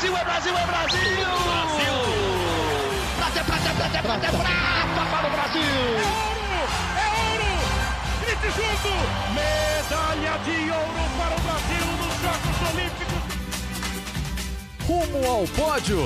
[0.00, 0.98] Brasil, é Brasil, é Brasil!
[1.44, 1.92] Brasil!
[3.18, 5.60] Prata, prata, prata, prata, prata para o Brasil!
[5.60, 6.60] É ouro!
[6.96, 7.50] É ouro!
[8.22, 8.88] Grite junto!
[9.34, 13.20] Medalha de ouro para o Brasil nos Jogos Olímpicos!
[14.88, 16.00] Rumo ao pódio!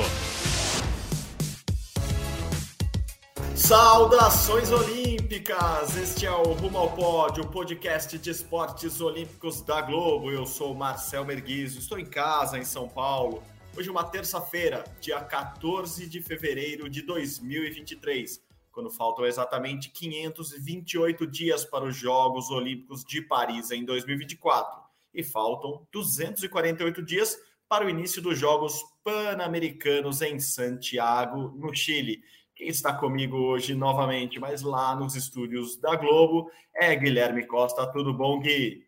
[3.55, 5.97] Saudações olímpicas!
[5.97, 10.33] Este é o Rumo ao Pódio, o podcast de esportes olímpicos da Globo.
[10.33, 13.41] Eu sou Marcel Merguizo, estou em casa em São Paulo.
[13.77, 21.65] Hoje é uma terça-feira, dia 14 de fevereiro de 2023, quando faltam exatamente 528 dias
[21.65, 24.81] para os Jogos Olímpicos de Paris em 2024
[25.13, 27.37] e faltam 248 dias
[27.69, 32.23] para o início dos Jogos Pan-Americanos em Santiago, no Chile.
[32.55, 37.85] Quem está comigo hoje novamente, mas lá nos estúdios da Globo, é Guilherme Costa.
[37.91, 38.87] Tudo bom, Gui?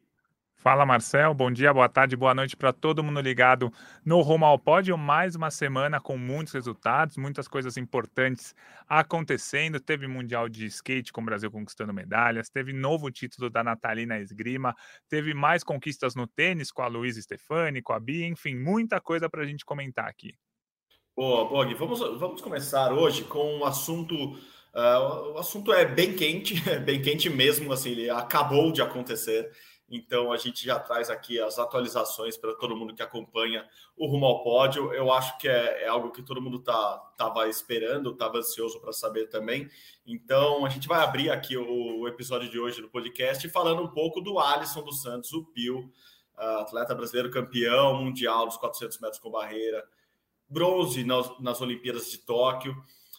[0.67, 3.73] Fala Marcel, bom dia, boa tarde, boa noite para todo mundo ligado
[4.05, 4.99] no Rumo ao Pódio.
[4.99, 8.53] Mais uma semana com muitos resultados, muitas coisas importantes
[8.89, 9.79] acontecendo.
[9.79, 14.75] Teve Mundial de Skate com o Brasil conquistando medalhas, teve novo título da Natalina Esgrima,
[15.09, 19.31] teve mais conquistas no tênis com a Luísa Stefani, com a Bia, enfim, muita coisa
[19.31, 20.35] para a gente comentar aqui.
[21.17, 21.73] Boa, Bog.
[21.75, 24.17] Vamos, vamos começar hoje com um assunto.
[24.75, 29.49] Uh, o assunto é bem quente, é bem quente mesmo, assim, ele acabou de acontecer.
[29.89, 33.65] Então a gente já traz aqui as atualizações para todo mundo que acompanha
[33.97, 34.93] o Rumo ao Pódio.
[34.93, 38.93] Eu acho que é, é algo que todo mundo tá, tava esperando, estava ansioso para
[38.93, 39.71] saber também.
[40.05, 43.89] Então a gente vai abrir aqui o, o, episódio de hoje do podcast falando um
[43.89, 45.81] pouco do Alisson dos Santos, o Pio,
[46.37, 49.87] uh, atleta brasileiro campeão mundial dos 400 metros com barreira
[50.49, 52.77] bronze nas, nas Olimpíadas de Tóquio.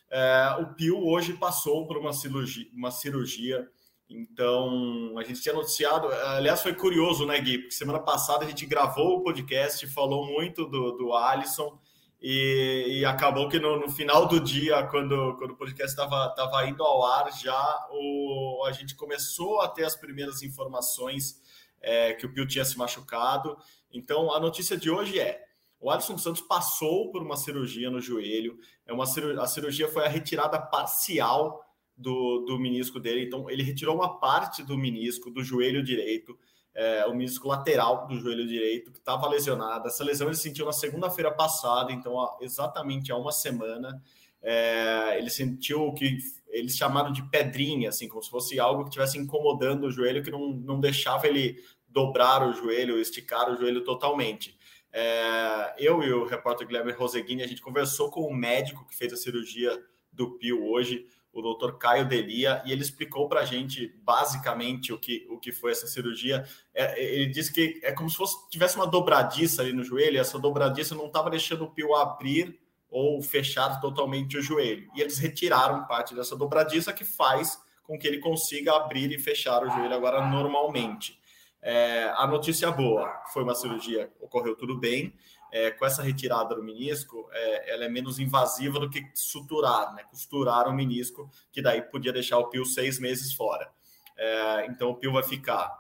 [0.09, 3.69] É, o Pio hoje passou por uma cirurgia, uma cirurgia,
[4.09, 6.07] então a gente tinha noticiado.
[6.07, 7.59] Aliás, foi curioso, né, Gui?
[7.59, 11.77] Porque semana passada a gente gravou o podcast, falou muito do, do Alisson.
[12.19, 16.83] E, e acabou que no, no, final do dia, quando, quando o podcast estava indo
[16.83, 21.39] ao ar, já o, a gente começou a ter as primeiras informações
[21.79, 23.55] é, que o Pio tinha se machucado.
[23.91, 25.45] Então, a notícia de hoje é:
[25.79, 28.57] o Alisson Santos passou por uma cirurgia no joelho.
[28.85, 31.63] É uma a cirurgia foi a retirada parcial
[31.97, 33.25] do, do menisco dele.
[33.25, 36.37] Então, ele retirou uma parte do menisco do joelho direito,
[36.75, 39.87] é, o menisco lateral do joelho direito, que estava lesionado.
[39.87, 44.01] Essa lesão ele sentiu na segunda-feira passada, então há, exatamente há uma semana.
[44.41, 46.19] É, ele sentiu o que
[46.49, 50.29] eles chamaram de pedrinha, assim, como se fosse algo que estivesse incomodando o joelho, que
[50.29, 54.55] não, não deixava ele dobrar o joelho, esticar o joelho totalmente.
[54.93, 59.11] É, eu e o repórter Guilherme Roseguini, a gente conversou com o médico que fez
[59.11, 59.77] a cirurgia
[60.13, 64.97] do Pio hoje, o doutor Caio Delia, e ele explicou para a gente basicamente o
[64.97, 66.43] que, o que foi essa cirurgia.
[66.73, 70.39] É, ele disse que é como se fosse tivesse uma dobradiça ali no joelho, essa
[70.39, 74.89] dobradiça não estava deixando o Pio abrir ou fechar totalmente o joelho.
[74.95, 79.63] E eles retiraram parte dessa dobradiça que faz com que ele consiga abrir e fechar
[79.63, 81.19] o joelho agora normalmente.
[81.61, 85.13] É, a notícia boa foi uma cirurgia, ocorreu tudo bem.
[85.51, 90.03] É, com essa retirada do menisco, é, ela é menos invasiva do que suturar, né?
[90.03, 93.69] Costurar o menisco, que daí podia deixar o pio seis meses fora.
[94.17, 95.71] É, então, o pio vai ficar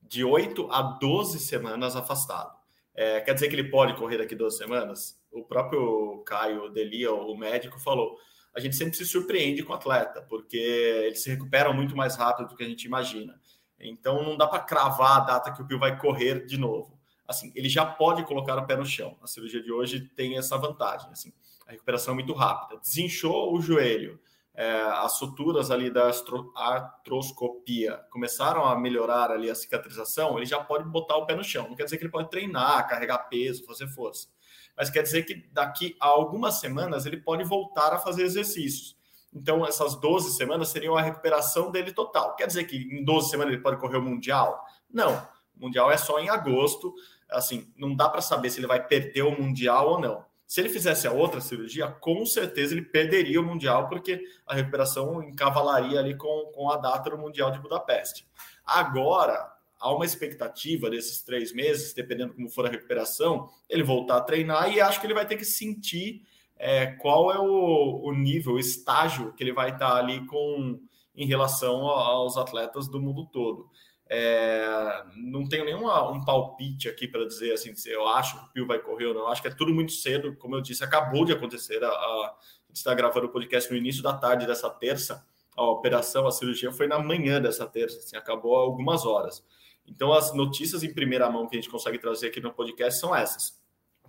[0.00, 2.56] de 8 a 12 semanas afastado.
[2.94, 5.20] É, quer dizer que ele pode correr daqui 12 semanas?
[5.30, 8.16] O próprio Caio Delia, o médico, falou:
[8.54, 12.48] a gente sempre se surpreende com o atleta, porque eles se recuperam muito mais rápido
[12.48, 13.38] do que a gente imagina.
[13.78, 16.98] Então não dá para cravar a data que o Pio vai correr de novo.
[17.26, 19.16] Assim, ele já pode colocar o pé no chão.
[19.22, 21.10] A cirurgia de hoje tem essa vantagem.
[21.10, 21.32] Assim,
[21.66, 22.80] a recuperação é muito rápida.
[22.80, 24.20] Desinchou o joelho,
[24.56, 26.10] é, as suturas ali da
[26.54, 31.68] artroscopia começaram a melhorar ali a cicatrização, ele já pode botar o pé no chão.
[31.68, 34.28] Não quer dizer que ele pode treinar, carregar peso, fazer força.
[34.74, 38.96] Mas quer dizer que daqui a algumas semanas ele pode voltar a fazer exercícios.
[39.30, 42.34] Então, essas 12 semanas seriam a recuperação dele total.
[42.36, 44.64] Quer dizer que em 12 semanas ele pode correr o Mundial?
[44.90, 45.12] Não.
[45.54, 46.94] O Mundial é só em agosto.
[47.30, 50.24] Assim, não dá para saber se ele vai perder o Mundial ou não.
[50.46, 55.22] Se ele fizesse a outra cirurgia, com certeza ele perderia o Mundial, porque a recuperação
[55.22, 58.26] encavalaria ali com, com a data do Mundial de Budapeste.
[58.64, 64.20] Agora, há uma expectativa desses três meses, dependendo como for a recuperação, ele voltar a
[64.20, 66.22] treinar e acho que ele vai ter que sentir
[66.56, 70.80] é, qual é o, o, nível, o estágio que ele vai estar ali com
[71.14, 73.70] em relação aos atletas do mundo todo.
[74.08, 78.52] É, não tenho nenhum um palpite aqui para dizer assim, se eu acho que o
[78.52, 79.28] Pio vai correr ou não.
[79.28, 81.82] Acho que é tudo muito cedo, como eu disse, acabou de acontecer.
[81.82, 82.36] A, a,
[82.68, 85.26] gente está gravando o podcast no início da tarde dessa terça.
[85.56, 89.44] A operação, a cirurgia foi na manhã dessa terça, assim, acabou há algumas horas.
[89.86, 93.14] Então, as notícias em primeira mão que a gente consegue trazer aqui no podcast são
[93.14, 93.56] essas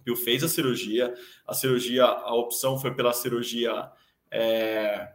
[0.08, 1.14] Pio fez a cirurgia,
[1.46, 3.92] a cirurgia, a opção foi pela cirurgia
[4.32, 5.12] é,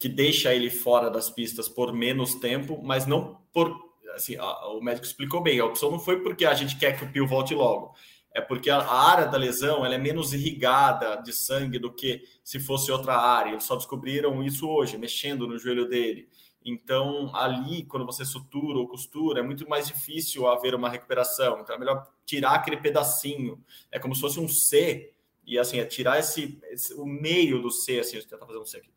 [0.00, 3.85] que deixa ele fora das pistas por menos tempo, mas não por.
[4.14, 7.04] Assim, a, o médico explicou bem, a opção não foi porque a gente quer que
[7.04, 7.94] o Pio volte logo,
[8.32, 12.22] é porque a, a área da lesão ela é menos irrigada de sangue do que
[12.44, 13.50] se fosse outra área.
[13.50, 16.28] Eles só descobriram isso hoje, mexendo no joelho dele.
[16.68, 21.60] Então, ali, quando você sutura ou costura, é muito mais difícil haver uma recuperação.
[21.60, 23.62] Então, é melhor tirar aquele pedacinho.
[23.90, 25.12] É como se fosse um C,
[25.46, 28.66] e assim, é tirar esse, esse o meio do C, assim, eu tentar fazer um
[28.66, 28.90] C aqui.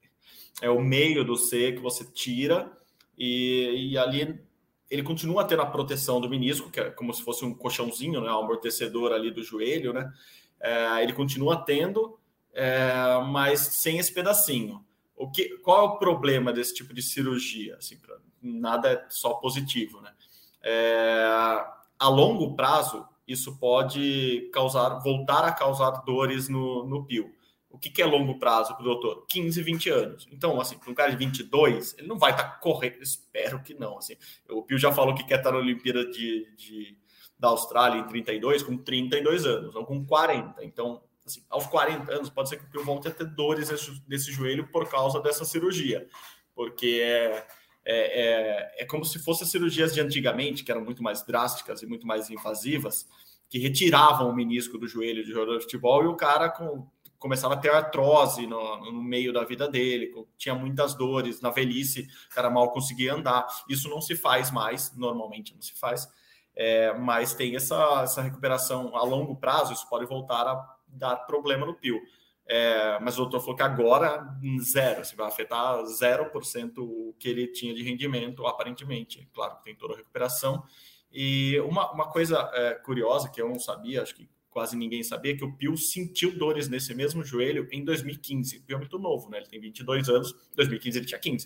[0.62, 2.76] É o meio do C que você tira,
[3.16, 4.42] e, e ali
[4.90, 8.32] ele continua tendo a proteção do menisco, que é como se fosse um colchãozinho, né,
[8.32, 10.12] um amortecedor ali do joelho, né?
[10.60, 12.18] É, ele continua tendo,
[12.54, 14.84] é, mas sem esse pedacinho.
[15.16, 17.78] O que, qual é o problema desse tipo de cirurgia?
[17.78, 17.98] Assim,
[18.42, 20.12] nada é só positivo, né?
[20.62, 21.26] É,
[22.00, 27.32] a longo prazo, isso pode causar, voltar a causar dores no, no pio.
[27.70, 29.26] O que, que é longo prazo para o doutor?
[29.28, 30.28] 15, 20 anos.
[30.32, 33.76] Então, assim, para um cara de 22, ele não vai estar tá correndo, espero que
[33.76, 33.98] não.
[33.98, 34.16] Assim,
[34.50, 36.98] o Pio já falou que quer estar tá na Olimpíada de, de,
[37.38, 40.66] da Austrália em 32, com 32 anos, ou com 40.
[40.66, 43.70] Então, assim, aos 40 anos, pode ser que o Pio volte a ter dores
[44.08, 46.08] desse joelho por causa dessa cirurgia,
[46.56, 47.48] porque é,
[47.86, 51.86] é, é, é como se fossem cirurgias de antigamente, que eram muito mais drásticas e
[51.86, 53.08] muito mais invasivas,
[53.48, 56.88] que retiravam o menisco do joelho de jogador de futebol e o cara com,
[57.20, 62.08] começava a ter artrose no, no, meio da vida dele, tinha muitas dores, na velhice,
[62.32, 63.46] o cara mal conseguia andar.
[63.68, 66.08] Isso não se faz mais, normalmente não se faz,
[66.56, 71.66] é, mas tem essa, essa recuperação a longo prazo, isso pode voltar a dar problema
[71.66, 72.02] no pio.
[72.52, 74.28] É, mas o doutor falou que agora
[74.60, 79.30] zero, se vai afetar 0% o que ele tinha de rendimento, aparentemente.
[79.34, 80.64] Claro que tem toda a recuperação.
[81.12, 85.36] E uma, uma coisa é, curiosa que eu não sabia, acho que quase ninguém sabia,
[85.38, 88.58] que o Pio sentiu dores nesse mesmo joelho em 2015.
[88.58, 89.38] O Pio é muito novo, né?
[89.38, 91.46] Ele tem 22 anos, em 2015 ele tinha 15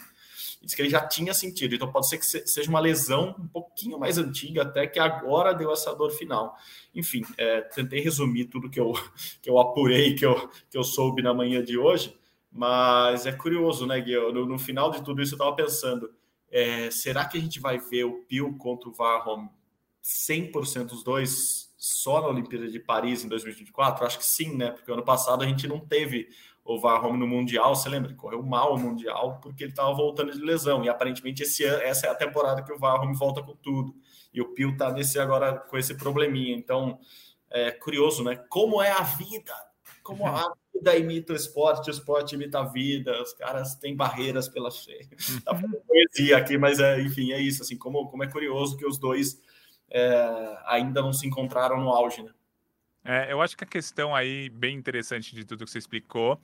[0.63, 1.75] diz que ele já tinha sentido.
[1.75, 5.71] Então pode ser que seja uma lesão um pouquinho mais antiga, até que agora deu
[5.71, 6.55] essa dor final.
[6.95, 8.93] Enfim, é, tentei resumir tudo que eu,
[9.41, 12.17] que eu apurei, que eu, que eu soube na manhã de hoje,
[12.51, 14.15] mas é curioso, né, Gui?
[14.31, 16.11] No, no final de tudo isso eu estava pensando,
[16.49, 19.47] é, será que a gente vai ver o Pio contra o Varrom
[20.03, 24.05] 100% os dois só na Olimpíada de Paris em 2024?
[24.05, 24.71] Acho que sim, né?
[24.71, 26.29] Porque ano passado a gente não teve
[26.63, 28.09] o Varrom no Mundial, você lembra?
[28.09, 30.85] Ele correu mal o Mundial porque ele estava voltando de lesão.
[30.85, 33.93] E aparentemente esse ano, essa é a temporada que o Varrom volta com tudo.
[34.33, 36.55] E o Pio está nesse agora com esse probleminha.
[36.55, 36.99] Então,
[37.51, 38.37] é curioso, né?
[38.47, 39.53] Como é a vida?
[40.03, 44.47] Como a vida imita o esporte, o esporte imita a vida, os caras têm barreiras
[44.47, 45.41] pela frente.
[45.43, 47.61] Tá poesia aqui, mas é, enfim, é isso.
[47.61, 49.37] Assim, como, como é curioso que os dois
[49.93, 52.31] é, ainda não se encontraram no auge, né?
[53.05, 56.39] É, eu acho que a questão aí, bem interessante de tudo que você explicou,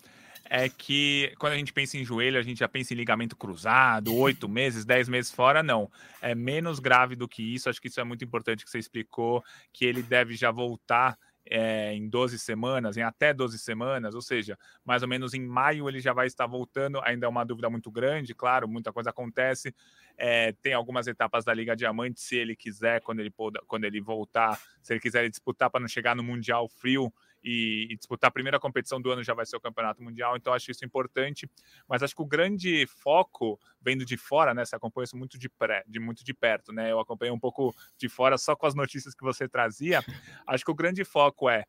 [0.50, 4.14] é que quando a gente pensa em joelho, a gente já pensa em ligamento cruzado,
[4.16, 5.90] oito meses, dez meses fora, não.
[6.22, 7.70] É menos grave do que isso.
[7.70, 11.18] Acho que isso é muito importante que você explicou, que ele deve já voltar
[11.50, 15.90] é, em 12 semanas, em até 12 semanas, ou seja, mais ou menos em maio
[15.90, 17.02] ele já vai estar voltando.
[17.04, 19.74] Ainda é uma dúvida muito grande, claro, muita coisa acontece.
[20.16, 23.34] É, tem algumas etapas da Liga Diamante, se ele quiser, quando ele,
[23.66, 27.12] quando ele voltar, se ele quiser disputar para não chegar no Mundial Frio,
[27.44, 30.54] e, e, disputar a primeira competição do ano já vai ser o Campeonato Mundial, então
[30.54, 31.50] acho isso importante.
[31.88, 34.66] Mas acho que o grande foco, vendo de fora, né?
[34.66, 36.92] Você acompanha isso muito de, pré, de muito de perto, né?
[36.92, 40.04] Eu acompanhei um pouco de fora só com as notícias que você trazia.
[40.46, 41.66] Acho que o grande foco é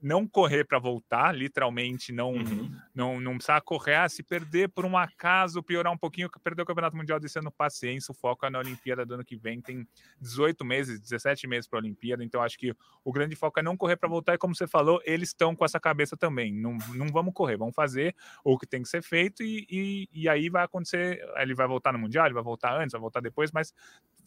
[0.00, 2.70] não correr para voltar, literalmente, não, uhum.
[2.94, 6.66] não, não precisar correr, ah, se perder por um acaso, piorar um pouquinho, perder o
[6.66, 9.86] Campeonato Mundial desse ano, paciência, o foco é na Olimpíada do ano que vem, tem
[10.20, 12.74] 18 meses, 17 meses para a Olimpíada, então acho que
[13.04, 15.64] o grande foco é não correr para voltar, e como você falou, eles estão com
[15.64, 18.14] essa cabeça também, não, não vamos correr, vamos fazer
[18.44, 21.92] o que tem que ser feito, e, e, e aí vai acontecer, ele vai voltar
[21.92, 23.72] no Mundial, ele vai voltar antes, vai voltar depois, mas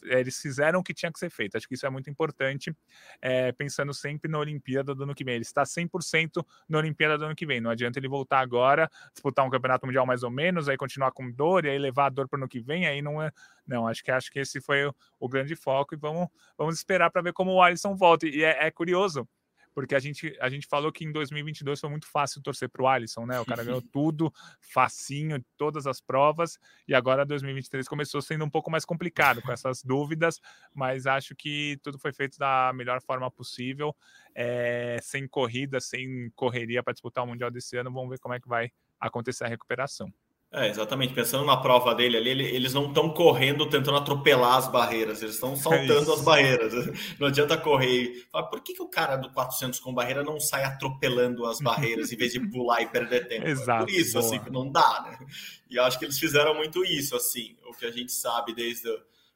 [0.04, 2.76] eles fizeram o que tinha que ser feito, acho que isso é muito importante,
[3.20, 7.16] é, pensando sempre na Olimpíada do ano que vem, ele está está 100% na Olimpíada
[7.16, 7.60] do ano que vem.
[7.60, 11.30] Não adianta ele voltar agora, disputar um campeonato mundial mais ou menos, aí continuar com
[11.30, 13.30] dor e aí levar a dor para o ano que vem, aí não é.
[13.66, 16.28] Não, acho que acho que esse foi o, o grande foco e vamos,
[16.58, 18.26] vamos esperar para ver como o Alisson volta.
[18.26, 19.28] E é, é curioso,
[19.74, 22.88] porque a gente, a gente falou que em 2022 foi muito fácil torcer para o
[22.88, 23.40] Alisson, né?
[23.40, 28.70] O cara ganhou tudo, facinho, todas as provas, e agora 2023 começou sendo um pouco
[28.70, 30.40] mais complicado com essas dúvidas,
[30.74, 33.94] mas acho que tudo foi feito da melhor forma possível,
[34.34, 37.92] é, sem corrida, sem correria para disputar o Mundial desse ano.
[37.92, 40.12] Vamos ver como é que vai acontecer a recuperação.
[40.54, 41.14] É, exatamente.
[41.14, 45.56] Pensando na prova dele ali, eles não estão correndo tentando atropelar as barreiras, eles estão
[45.56, 46.72] saltando é as barreiras.
[47.18, 48.26] Não adianta correr.
[48.30, 52.12] Fala, por que, que o cara do 400 com barreira não sai atropelando as barreiras
[52.12, 53.46] em vez de pular e perder tempo?
[53.48, 54.24] Exato, é por isso, boa.
[54.26, 55.26] assim, que não dá, né?
[55.70, 57.56] E acho que eles fizeram muito isso, assim.
[57.66, 58.88] O que a gente sabe desde,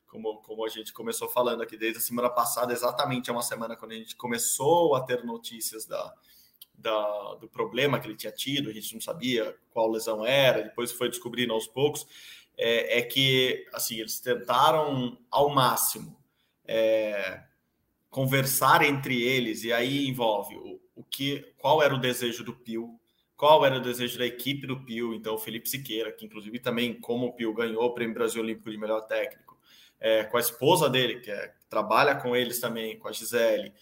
[0.07, 3.75] como, como a gente começou falando aqui, desde a semana passada, exatamente é uma semana
[3.75, 6.13] quando a gente começou a ter notícias da
[6.79, 10.93] da, do problema que ele tinha tido, a gente não sabia qual lesão era, depois
[10.93, 12.07] foi descobrindo aos poucos,
[12.57, 16.17] é, é que assim eles tentaram ao máximo
[16.67, 17.43] é,
[18.11, 22.99] conversar entre eles e aí envolve o, o que, qual era o desejo do Pio,
[23.37, 26.95] qual era o desejo da equipe do Pio, então o Felipe Siqueira, que inclusive também
[26.99, 29.59] como o Pio ganhou o Prêmio Brasil Olímpico de melhor técnico,
[30.01, 33.73] é, com a esposa dele que, é, que trabalha com eles também, com a Gisele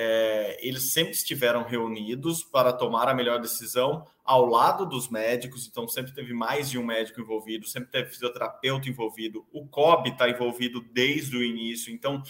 [0.00, 5.88] é, eles sempre estiveram reunidos para tomar a melhor decisão ao lado dos médicos, então
[5.88, 10.80] sempre teve mais de um médico envolvido, sempre teve fisioterapeuta envolvido, o COB está envolvido
[10.92, 12.22] desde o início, então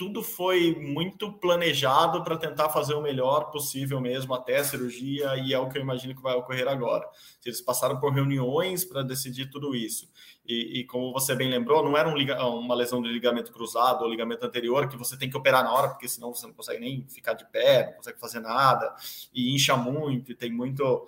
[0.00, 5.52] tudo foi muito planejado para tentar fazer o melhor possível mesmo até a cirurgia, e
[5.52, 7.06] é o que eu imagino que vai ocorrer agora.
[7.44, 10.10] Eles passaram por reuniões para decidir tudo isso.
[10.46, 14.08] E, e, como você bem lembrou, não era um uma lesão de ligamento cruzado ou
[14.08, 17.06] ligamento anterior que você tem que operar na hora, porque senão você não consegue nem
[17.06, 18.96] ficar de pé, não consegue fazer nada,
[19.34, 21.06] e incha muito, e tem muito.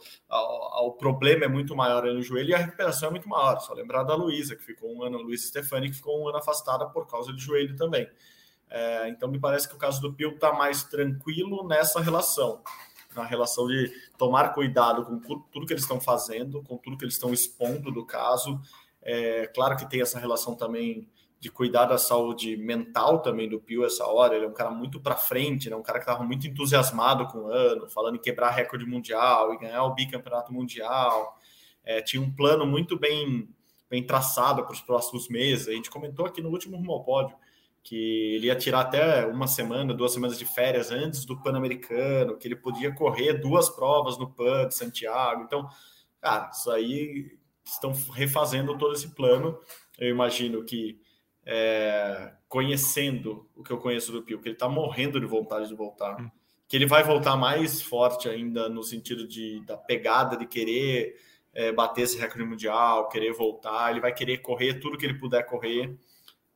[0.83, 3.59] O problema é muito maior no joelho e a recuperação é muito maior.
[3.61, 6.85] Só lembrar da Luísa, que ficou um ano, Luísa Stefani, que ficou um ano afastada
[6.91, 8.07] por causa de joelho também.
[8.75, 12.63] É, então, me parece que o caso do Pio está mais tranquilo nessa relação,
[13.15, 15.19] na relação de tomar cuidado com
[15.53, 18.59] tudo que eles estão fazendo, com tudo que eles estão expondo do caso.
[19.03, 21.07] É, claro que tem essa relação também
[21.39, 24.37] de cuidar da saúde mental também do Pio essa hora.
[24.37, 25.77] Ele é um cara muito para frente, né?
[25.77, 29.59] um cara que estava muito entusiasmado com o ano, falando em quebrar recorde mundial e
[29.59, 31.39] ganhar o bicampeonato mundial.
[31.85, 33.51] É, tinha um plano muito bem,
[33.91, 35.69] bem traçado para os próximos meses.
[35.69, 37.37] A gente comentou aqui no último Rumo ao Pódio
[37.83, 42.47] que ele ia tirar até uma semana, duas semanas de férias antes do Pan-Americano, que
[42.47, 45.43] ele podia correr duas provas no Pan de Santiago.
[45.43, 45.69] Então,
[46.21, 49.59] cara, isso aí estão refazendo todo esse plano.
[49.99, 51.01] Eu imagino que
[51.45, 55.75] é, conhecendo o que eu conheço do Pio, que ele está morrendo de vontade de
[55.75, 56.31] voltar, hum.
[56.69, 61.17] que ele vai voltar mais forte ainda no sentido de da pegada de querer
[61.53, 65.45] é, bater esse recorde mundial, querer voltar, ele vai querer correr tudo que ele puder
[65.45, 65.99] correr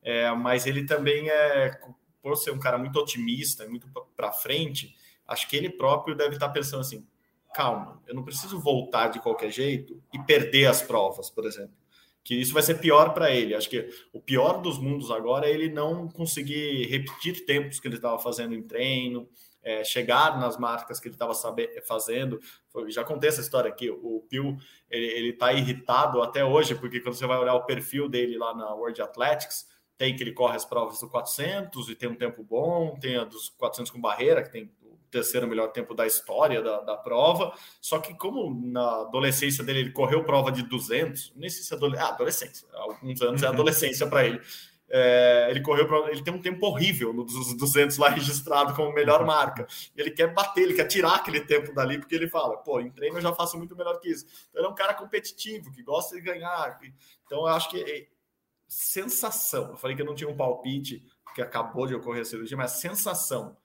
[0.07, 1.77] é, mas ele também é,
[2.21, 4.95] por ser um cara muito otimista, muito para frente,
[5.27, 7.05] acho que ele próprio deve estar tá pensando assim:
[7.53, 11.75] calma, eu não preciso voltar de qualquer jeito e perder as provas, por exemplo.
[12.23, 13.53] Que isso vai ser pior para ele.
[13.53, 17.95] Acho que o pior dos mundos agora é ele não conseguir repetir tempos que ele
[17.95, 19.27] estava fazendo em treino,
[19.61, 21.33] é, chegar nas marcas que ele estava
[21.85, 22.39] fazendo.
[22.87, 23.89] Já contei essa história aqui.
[23.89, 24.57] O Pio
[24.89, 28.73] ele está irritado até hoje, porque quando você vai olhar o perfil dele lá na
[28.73, 29.65] World Athletics,
[29.97, 33.23] tem que ele corre as provas do 400 e tem um tempo bom, tem a
[33.23, 37.53] dos 400 com barreira, que tem o terceiro melhor tempo da história da, da prova.
[37.81, 41.77] Só que, como na adolescência dele ele correu prova de 200, nem sei se é
[41.77, 43.53] adolescência, ah, adolescência, alguns anos é uhum.
[43.53, 44.39] adolescência para ele.
[44.89, 49.27] É, ele correu ele tem um tempo horrível nos 200 lá registrado como melhor uhum.
[49.27, 49.67] marca.
[49.95, 53.17] Ele quer bater, ele quer tirar aquele tempo dali porque ele fala, pô, em treino
[53.17, 54.25] eu já faço muito melhor que isso.
[54.49, 56.79] Então ele é um cara competitivo que gosta de ganhar.
[57.25, 58.07] Então eu acho que
[58.67, 62.57] sensação, eu falei que eu não tinha um palpite, porque acabou de ocorrer a cirurgia,
[62.57, 63.57] mas a sensação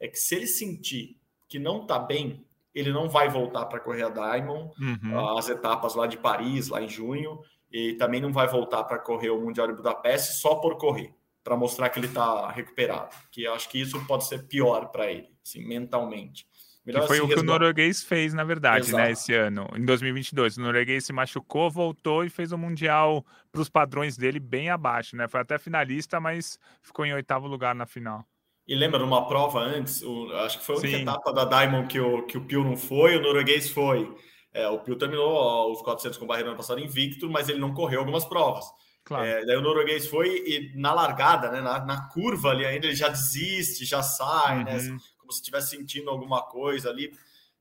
[0.00, 1.18] é que se ele sentir
[1.48, 2.44] que não está bem,
[2.74, 5.36] ele não vai voltar para correr a Diamond, uhum.
[5.38, 9.30] as etapas lá de Paris, lá em junho, e também não vai voltar para correr
[9.30, 13.14] o Mundial de Budapeste só por correr, para mostrar que ele está recuperado.
[13.30, 16.46] Que eu acho que isso pode ser pior para ele, assim, mentalmente.
[16.84, 19.02] Melhor que foi assim, o que o norueguês fez, na verdade, né, Exato.
[19.04, 20.58] né, esse ano, em 2022.
[20.58, 24.68] O norueguês se machucou, voltou e fez o um Mundial para os padrões dele bem
[24.68, 25.26] abaixo, né?
[25.26, 28.26] Foi até finalista, mas ficou em oitavo lugar na final.
[28.66, 31.02] E lembra, numa prova antes, o, acho que foi a única Sim.
[31.02, 34.14] etapa da Diamond que o, que o Pio não foi, o norueguês foi.
[34.52, 38.00] É, o Pio terminou os 400 com barreira ano passado invicto, mas ele não correu
[38.00, 38.64] algumas provas.
[39.04, 39.24] Claro.
[39.24, 42.94] É, daí o norueguês foi e na largada, né, na, na, curva ali ainda, ele
[42.94, 44.78] já desiste, já sai, né?
[44.78, 44.94] uhum.
[44.94, 44.98] né?
[45.24, 47.10] Como se estivesse sentindo alguma coisa ali.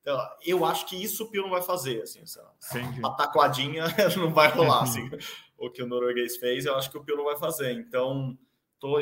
[0.01, 2.21] Então, eu acho que isso o Pio não vai fazer, assim,
[2.97, 3.85] uma taquadinha
[4.17, 5.09] não vai rolar, assim,
[5.57, 7.71] o que o norueguês fez, eu acho que o Pio não vai fazer.
[7.71, 8.37] Então,
[8.73, 8.99] estou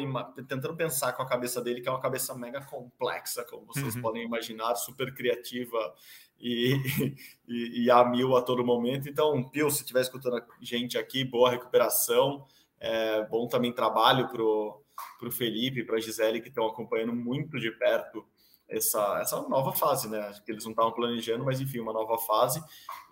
[0.48, 4.02] tentando pensar com a cabeça dele, que é uma cabeça mega complexa, como vocês uhum.
[4.02, 5.92] podem imaginar, super criativa
[6.40, 6.76] e,
[7.50, 9.10] e, e, a mil a todo momento.
[9.10, 12.46] Então, Pio, se estiver escutando a gente aqui, boa recuperação,
[12.80, 17.72] é, bom também trabalho para o Felipe, para a Gisele, que estão acompanhando muito de
[17.72, 18.24] perto
[18.72, 20.34] essa, essa nova fase, né?
[20.46, 22.64] Que eles não estavam planejando, mas enfim, uma nova fase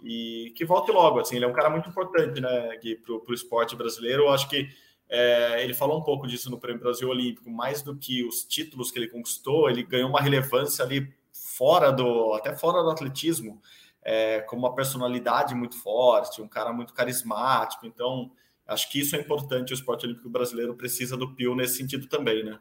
[0.01, 1.19] e que volte logo.
[1.19, 4.23] Assim, ele é um cara muito importante, né, Gui, para o esporte brasileiro.
[4.23, 4.69] Eu acho que
[5.09, 8.91] é, ele falou um pouco disso no Prêmio Brasil Olímpico, mais do que os títulos
[8.91, 13.61] que ele conquistou, ele ganhou uma relevância ali fora do, até fora do atletismo,
[14.01, 17.85] é, uma personalidade muito forte, um cara muito carismático.
[17.85, 18.31] Então,
[18.65, 19.73] acho que isso é importante.
[19.73, 22.59] O esporte olímpico brasileiro precisa do Pio nesse sentido também, né?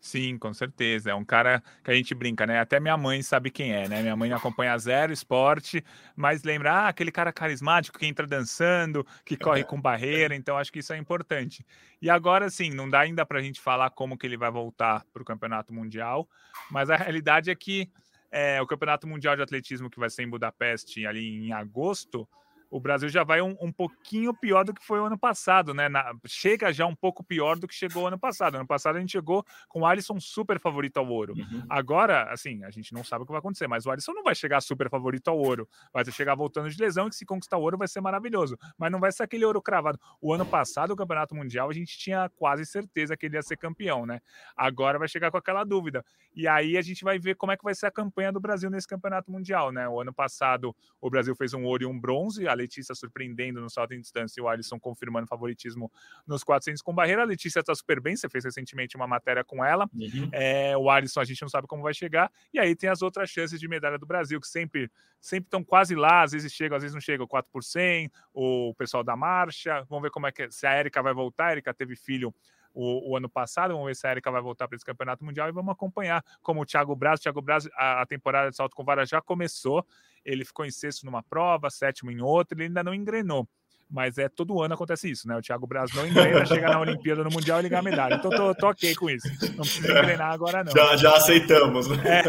[0.00, 1.10] Sim, com certeza.
[1.10, 2.60] É um cara que a gente brinca, né?
[2.60, 4.00] Até minha mãe sabe quem é, né?
[4.00, 9.36] Minha mãe acompanha zero esporte, mas lembra, ah, aquele cara carismático que entra dançando, que
[9.36, 11.66] corre com barreira, então acho que isso é importante.
[12.00, 15.04] E agora, sim, não dá ainda para a gente falar como que ele vai voltar
[15.12, 16.28] para o Campeonato Mundial,
[16.70, 17.90] mas a realidade é que
[18.30, 22.28] é, o Campeonato Mundial de Atletismo, que vai ser em Budapeste ali em agosto,
[22.70, 25.88] o Brasil já vai um, um pouquinho pior do que foi o ano passado, né?
[25.88, 28.56] Na, chega já um pouco pior do que chegou o ano passado.
[28.56, 31.34] Ano passado a gente chegou com o Alisson super favorito ao ouro.
[31.34, 31.64] Uhum.
[31.68, 34.34] Agora, assim, a gente não sabe o que vai acontecer, mas o Alisson não vai
[34.34, 35.68] chegar super favorito ao ouro.
[35.92, 38.58] Vai chegar voltando de lesão e que se conquistar o ouro vai ser maravilhoso.
[38.76, 39.98] Mas não vai ser aquele ouro cravado.
[40.20, 43.56] O ano passado, o Campeonato Mundial, a gente tinha quase certeza que ele ia ser
[43.56, 44.20] campeão, né?
[44.56, 46.04] Agora vai chegar com aquela dúvida.
[46.34, 48.70] E aí a gente vai ver como é que vai ser a campanha do Brasil
[48.70, 49.88] nesse Campeonato Mundial, né?
[49.88, 53.94] O ano passado o Brasil fez um ouro e um bronze, Letícia surpreendendo no salto
[53.94, 55.90] em distância e o Alisson confirmando favoritismo
[56.26, 57.22] nos 400 com barreira.
[57.22, 59.88] A Letícia está super bem, você fez recentemente uma matéria com ela.
[59.94, 60.28] Uhum.
[60.32, 62.30] É, o Alisson a gente não sabe como vai chegar.
[62.52, 65.94] E aí tem as outras chances de medalha do Brasil, que sempre sempre estão quase
[65.94, 69.84] lá, às vezes chegam, às vezes não chegam, 4 por 100, o pessoal da marcha.
[69.88, 71.46] Vamos ver como é que se a Érica vai voltar.
[71.46, 72.34] A Érica teve filho
[72.74, 73.72] o, o, ano passado.
[73.72, 76.62] Vamos ver se a Erika vai voltar para esse campeonato mundial e vamos acompanhar como
[76.62, 77.20] o Thiago Braz.
[77.20, 79.84] O Thiago Braz, a, a, temporada de salto com vara já começou.
[80.24, 83.48] Ele ficou em sexto numa prova, sétimo em outra, ele ainda não engrenou.
[83.90, 85.34] Mas é todo ano acontece isso, né?
[85.36, 88.16] O Thiago Braz não engrena, chega na Olimpíada no Mundial e liga a medalha.
[88.16, 89.26] Então tô, tô ok com isso.
[89.56, 90.72] Não precisa engrenar agora, não.
[90.72, 91.96] Já, já aceitamos, né?
[92.06, 92.22] É,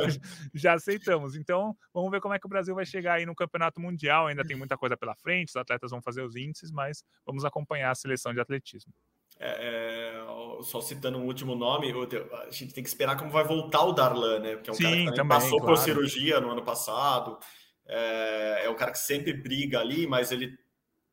[0.54, 1.36] já aceitamos.
[1.36, 4.28] Então, vamos ver como é que o Brasil vai chegar aí no Campeonato Mundial.
[4.28, 7.92] Ainda tem muita coisa pela frente, os atletas vão fazer os índices, mas vamos acompanhar
[7.92, 8.94] a seleção de atletismo.
[9.42, 13.86] É, é, só citando um último nome, a gente tem que esperar como vai voltar
[13.86, 14.56] o Darlan, né?
[14.56, 15.66] Porque é um Sim, cara que também, passou claro.
[15.66, 17.40] por cirurgia no ano passado,
[17.88, 20.58] é, é, um cara que sempre briga ali, mas ele,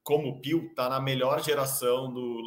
[0.03, 2.43] como o Pio, tá na melhor geração do,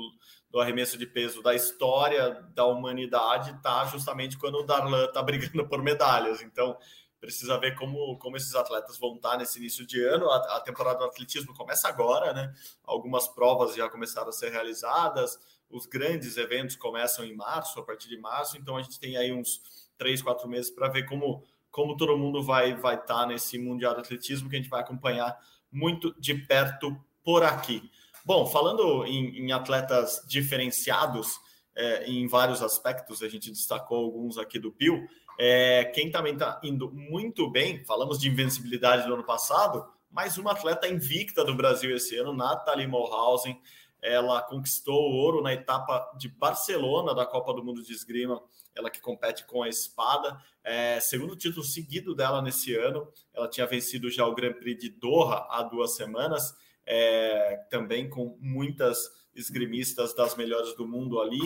[0.52, 5.66] do arremesso de peso da história da humanidade, tá justamente quando o Darlan tá brigando
[5.66, 6.42] por medalhas.
[6.42, 6.78] Então,
[7.22, 10.30] precisa ver como, como esses atletas vão estar nesse início de ano.
[10.30, 12.54] A, a temporada do atletismo começa agora, né?
[12.84, 18.10] Algumas provas já começaram a ser realizadas os grandes eventos começam em março, a partir
[18.10, 19.62] de março, então a gente tem aí uns
[19.98, 23.94] três, quatro meses para ver como, como todo mundo vai vai estar tá nesse Mundial
[23.94, 25.38] de Atletismo, que a gente vai acompanhar
[25.72, 27.90] muito de perto por aqui.
[28.26, 31.40] Bom, falando em, em atletas diferenciados
[31.76, 35.08] é, em vários aspectos, a gente destacou alguns aqui do Pio.
[35.38, 40.52] É, quem também está indo muito bem, falamos de invencibilidade do ano passado, mais uma
[40.52, 43.60] atleta invicta do Brasil esse ano, Nathalie Morhausen,
[44.02, 48.42] ela conquistou o ouro na etapa de Barcelona da Copa do Mundo de Esgrima,
[48.76, 50.40] ela que compete com a espada.
[50.64, 54.90] É, segundo título seguido dela nesse ano, ela tinha vencido já o Grand Prix de
[54.90, 61.40] Doha há duas semanas, é, também com muitas esgrimistas das melhores do mundo ali.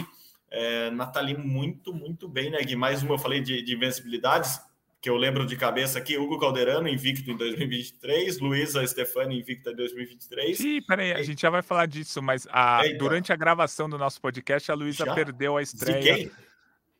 [0.49, 2.75] É, Nathalie muito, muito bem, né, Gui?
[2.75, 4.59] Mais uma, eu falei de, de invencibilidades
[5.03, 9.75] que eu lembro de cabeça aqui, Hugo Calderano invicto em 2023, Luísa Stefani invicta em
[9.75, 10.57] 2023.
[10.57, 14.21] Sim, peraí, a gente já vai falar disso, mas a, durante a gravação do nosso
[14.21, 16.31] podcast, a Luísa perdeu a estreia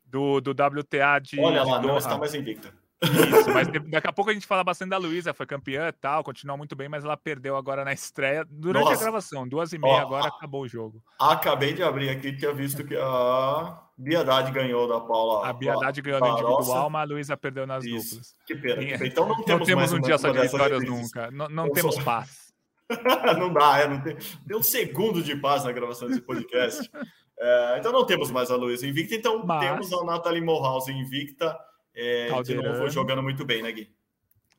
[0.05, 1.39] do, do WTA de.
[1.39, 2.73] Olha lá, não está mais invicta.
[3.03, 6.23] Isso, mas daqui a pouco a gente fala bastante da Luísa, foi campeã e tal,
[6.23, 8.95] continuou muito bem, mas ela perdeu agora na estreia durante Nossa.
[8.95, 11.03] a gravação, duas e meia, Ó, agora acabou o jogo.
[11.19, 15.47] Acabei de abrir aqui, tinha visto que a Biedade ganhou da Paula.
[15.47, 18.09] A Biedade ganhou no individual, mas a Luísa perdeu nas Isso.
[18.09, 18.35] duplas.
[18.45, 18.81] Que pena.
[18.81, 19.07] Que pena.
[19.07, 21.31] Então não temos, não temos um dia só de vitórias nunca.
[21.31, 22.03] Não, não temos sou...
[22.03, 22.53] paz.
[23.39, 26.89] não dá, é, não tem, tem um segundo de paz na gravação desse podcast.
[27.39, 29.59] é, então não temos mais a Luísa invicta, então mas...
[29.59, 31.57] temos a Nathalie Morhaus invicta.
[31.95, 33.89] É, de novo jogando muito bem, né, Gui?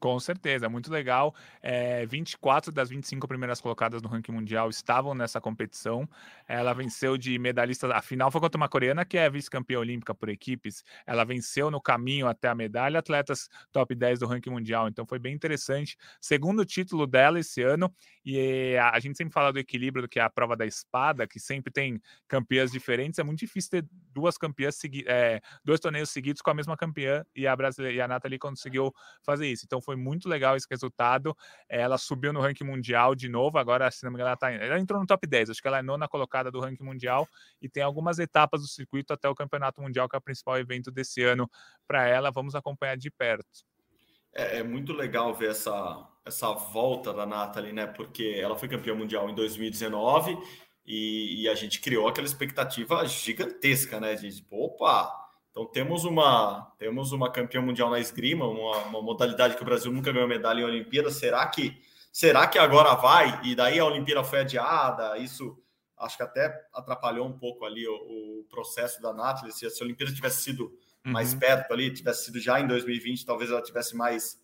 [0.04, 1.34] Com certeza, muito legal.
[1.62, 6.06] É, 24 das 25 primeiras colocadas no ranking mundial estavam nessa competição.
[6.46, 7.90] Ela venceu de medalhista.
[7.90, 10.84] A final foi contra uma coreana que é vice-campeã olímpica por equipes.
[11.06, 14.88] Ela venceu no caminho até a medalha, atletas top 10 do ranking mundial.
[14.88, 15.96] Então foi bem interessante.
[16.20, 17.90] Segundo título dela esse ano.
[18.24, 21.40] E a, gente sempre fala do equilíbrio do que é a prova da espada, que
[21.40, 23.18] sempre tem campeãs diferentes.
[23.18, 27.24] É muito difícil ter duas campeãs, é, dois torneios seguidos com a mesma campeã.
[27.34, 29.64] E a brasileira e a Nathalie conseguiu fazer isso.
[29.64, 31.36] Então foi foi muito legal esse resultado.
[31.68, 34.78] Ela subiu no ranking mundial de novo, agora, se não me engano, ela, tá, ela
[34.78, 37.28] entrou no top 10, acho que ela é nona colocada do ranking mundial
[37.62, 40.90] e tem algumas etapas do circuito até o Campeonato Mundial, que é o principal evento
[40.90, 41.48] desse ano
[41.86, 42.30] para ela.
[42.30, 43.64] Vamos acompanhar de perto.
[44.32, 47.86] É, é, muito legal ver essa, essa volta da Nathalie, né?
[47.86, 50.38] Porque ela foi campeã mundial em 2019
[50.86, 54.14] e, e a gente criou aquela expectativa gigantesca, né?
[54.14, 55.12] De tipo, opa,
[55.50, 59.92] então temos uma temos uma campeã mundial na esgrima, uma, uma modalidade que o Brasil
[59.92, 61.10] nunca ganhou medalha em Olimpíada.
[61.10, 61.76] Será que
[62.12, 63.40] será que agora vai?
[63.44, 65.18] E daí a Olimpíada foi adiada.
[65.18, 65.56] Isso
[65.98, 69.52] acho que até atrapalhou um pouco ali o, o processo da Nathalie.
[69.52, 70.72] Se, se a Olimpíada tivesse sido
[71.04, 71.38] mais uhum.
[71.38, 74.40] perto ali, tivesse sido já em 2020, talvez ela tivesse mais,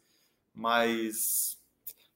[0.54, 1.59] mais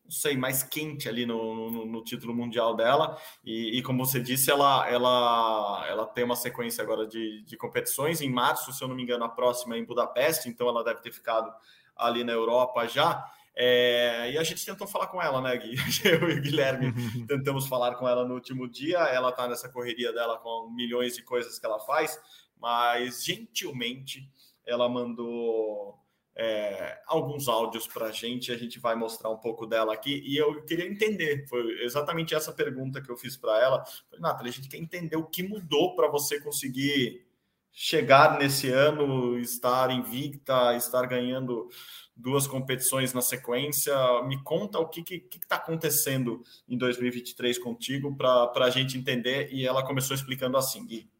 [0.05, 3.19] não sei, mais quente ali no, no, no título mundial dela.
[3.45, 8.21] E, e, como você disse, ela, ela, ela tem uma sequência agora de, de competições.
[8.21, 11.01] Em março, se eu não me engano, a próxima é em Budapeste, então ela deve
[11.01, 11.53] ter ficado
[11.97, 13.25] ali na Europa já.
[13.57, 15.77] É, e a gente tentou falar com ela, né, Gui?
[16.05, 16.93] Eu e o Guilherme
[17.27, 18.99] tentamos falar com ela no último dia.
[18.99, 22.19] Ela está nessa correria dela com milhões de coisas que ela faz
[22.65, 24.27] mas gentilmente
[24.67, 26.03] ela mandou
[26.37, 28.53] é, alguns áudios para a gente.
[28.53, 30.23] A gente vai mostrar um pouco dela aqui.
[30.27, 33.85] E eu queria entender, foi exatamente essa pergunta que eu fiz para ela.
[33.85, 37.25] Falei, Nathalie, a gente quer entender o que mudou para você conseguir
[37.73, 41.69] chegar nesse ano, estar invicta, estar ganhando
[42.17, 43.95] duas competições na sequência.
[44.25, 49.53] Me conta o que está acontecendo em 2023 contigo para a gente entender.
[49.53, 51.11] E ela começou explicando assim, Gui.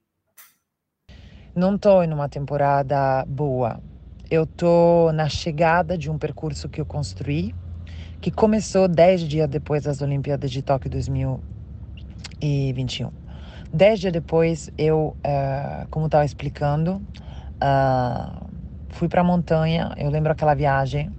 [1.55, 3.81] Não estou em uma temporada boa.
[4.35, 7.55] Eu estou na chegada de um percurso que eu construí,
[8.21, 13.13] que começou dez dias depois das Olimpíadas de Tóquio 2021.
[13.73, 17.01] Dez dias depois, eu, uh, como estava explicando,
[17.63, 18.45] uh,
[18.89, 19.95] fui para a montanha.
[19.97, 21.13] Eu lembro aquela viagem.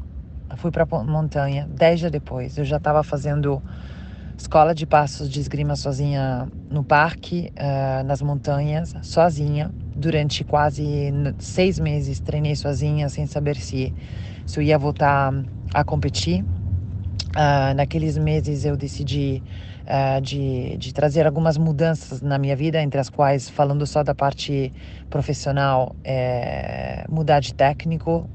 [0.57, 1.69] Fui para a montanha.
[1.69, 3.63] Dez dias depois, eu já estava fazendo
[4.37, 10.83] escola de passos de esgrima sozinha no parque, uh, nas montanhas, sozinha durante quase
[11.39, 13.93] seis meses treinei sozinha, sem saber se,
[14.45, 15.33] se eu ia voltar
[15.73, 16.43] a competir.
[17.35, 19.43] Uh, naqueles meses eu decidi
[19.85, 24.15] uh, de, de trazer algumas mudanças na minha vida, entre as quais, falando só da
[24.15, 24.71] parte
[25.09, 28.29] profissional, é, mudar de técnico.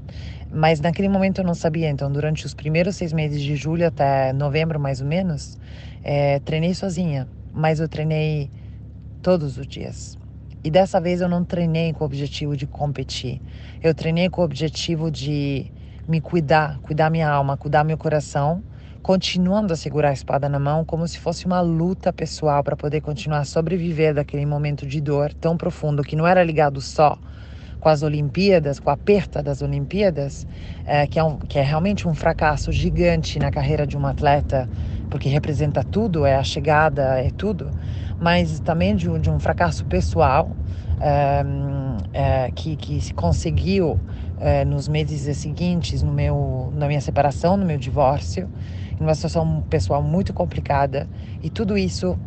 [0.53, 4.33] Mas naquele momento eu não sabia, então durante os primeiros seis meses de julho até
[4.33, 5.59] novembro, mais ou menos,
[6.03, 8.51] é, treinei sozinha, mas eu treinei
[9.23, 10.20] todos os dias.
[10.63, 13.41] E dessa vez eu não treinei com o objetivo de competir.
[13.83, 15.73] Eu treinei com o objetivo de
[16.07, 18.63] me cuidar, cuidar minha alma, cuidar meu coração,
[19.03, 23.01] continuando a segurar a espada na mão como se fosse uma luta pessoal para poder
[23.01, 27.17] continuar a sobreviver daquele momento de dor tão profundo que não era ligado só
[27.81, 30.47] com as Olimpíadas, com a perda das Olimpíadas,
[30.85, 34.69] é, que, é um, que é realmente um fracasso gigante na carreira de um atleta,
[35.09, 37.71] porque representa tudo, é a chegada, é tudo
[38.21, 40.51] mas também de, de um fracasso pessoal
[41.01, 41.43] é,
[42.13, 43.99] é, que, que se conseguiu
[44.39, 48.49] é, nos meses seguintes, no meu, na minha separação, no meu divórcio,
[49.01, 51.09] em uma situação pessoal muito complicada.
[51.43, 52.19] E tudo isso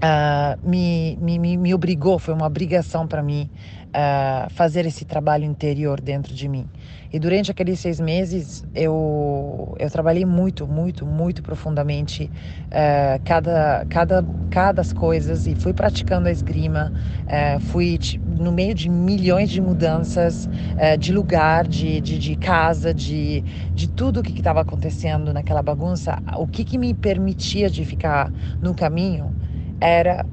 [0.00, 3.50] uh, me, me, me obrigou, foi uma obrigação para mim
[3.88, 6.66] uh, fazer esse trabalho interior dentro de mim.
[7.12, 12.30] E durante aqueles seis meses eu, eu trabalhei muito, muito, muito profundamente
[12.66, 16.92] uh, cada, cada, cada as coisas e fui praticando a esgrima,
[17.26, 17.98] uh, fui
[18.38, 23.42] no meio de milhões de mudanças uh, de lugar, de, de, de, casa, de,
[23.74, 26.18] de tudo o que estava acontecendo naquela bagunça.
[26.36, 29.34] O que, que me permitia de ficar no caminho
[29.80, 30.24] era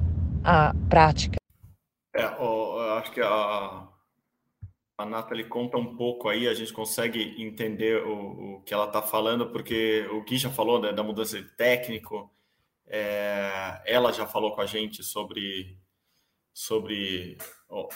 [0.44, 1.36] a prática.
[2.14, 3.88] É, eu acho que a,
[4.98, 9.00] a Nathalie conta um pouco aí, a gente consegue entender o, o que ela está
[9.00, 12.28] falando, porque o Gui já falou né, da mudança de técnico,
[12.84, 15.78] é, ela já falou com a gente sobre,
[16.52, 17.88] sobre ó,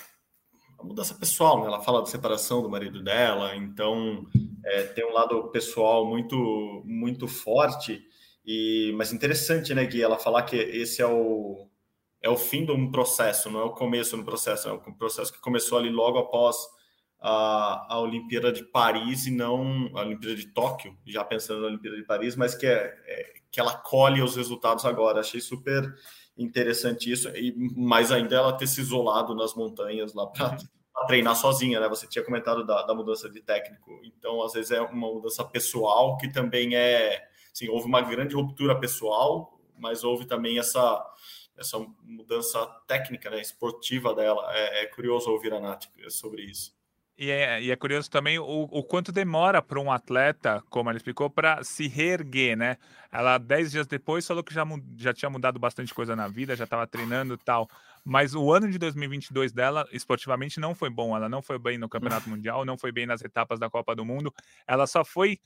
[0.78, 1.66] a mudança pessoal, né?
[1.66, 4.24] ela fala da separação do marido dela, então
[4.64, 8.00] é, tem um lado pessoal muito, muito forte,
[8.46, 11.68] e, mas interessante, né, Gui, ela falar que esse é o,
[12.22, 15.32] é o fim de um processo, não é o começo do processo, é um processo
[15.32, 16.80] que começou ali logo após
[17.22, 21.96] a, a Olimpíada de Paris e não a Olimpíada de Tóquio, já pensando na Olimpíada
[21.96, 25.20] de Paris, mas que, é, é que ela colhe os resultados agora.
[25.20, 25.94] Achei super
[26.36, 30.56] interessante isso, e mais ainda ela ter se isolado nas montanhas lá para
[31.06, 31.88] treinar sozinha, né?
[31.88, 36.16] Você tinha comentado da, da, mudança de técnico, então às vezes é uma mudança pessoal
[36.16, 41.06] que também é, sim, houve uma grande ruptura pessoal, mas houve também essa
[41.54, 44.50] essa mudança técnica, né, esportiva dela.
[44.56, 46.74] É, é curioso ouvir a Nath sobre isso.
[47.22, 50.96] E é, e é curioso também o, o quanto demora para um atleta, como ela
[50.96, 52.78] explicou, para se reerguer, né?
[53.12, 54.64] Ela, dez dias depois, falou que já,
[54.96, 57.70] já tinha mudado bastante coisa na vida, já estava treinando e tal.
[58.04, 61.16] Mas o ano de 2022 dela, esportivamente, não foi bom.
[61.16, 64.04] Ela não foi bem no Campeonato Mundial, não foi bem nas etapas da Copa do
[64.04, 64.34] Mundo.
[64.66, 65.38] Ela só foi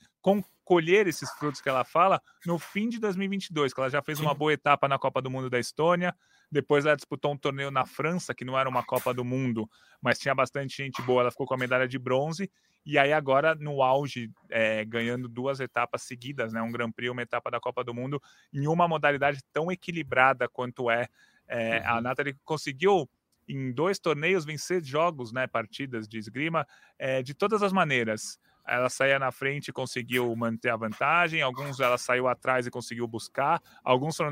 [0.63, 4.33] colher esses frutos que ela fala no fim de 2022, que ela já fez uma
[4.33, 6.15] boa etapa na Copa do Mundo da Estônia.
[6.51, 9.69] Depois ela disputou um torneio na França, que não era uma Copa do Mundo,
[10.01, 11.21] mas tinha bastante gente boa.
[11.21, 12.49] Ela ficou com a medalha de bronze.
[12.85, 16.61] E aí agora, no auge, é, ganhando duas etapas seguidas, né?
[16.61, 18.21] Um Grand Prix, uma etapa da Copa do Mundo,
[18.53, 21.07] em uma modalidade tão equilibrada quanto é
[21.47, 21.97] é, uhum.
[21.97, 23.09] A Nathalie conseguiu
[23.47, 26.67] em dois torneios vencer jogos, né, partidas de esgrima,
[26.99, 28.37] é, de todas as maneiras.
[28.67, 33.07] Ela saía na frente e conseguiu manter a vantagem, alguns ela saiu atrás e conseguiu
[33.07, 34.29] buscar, alguns foram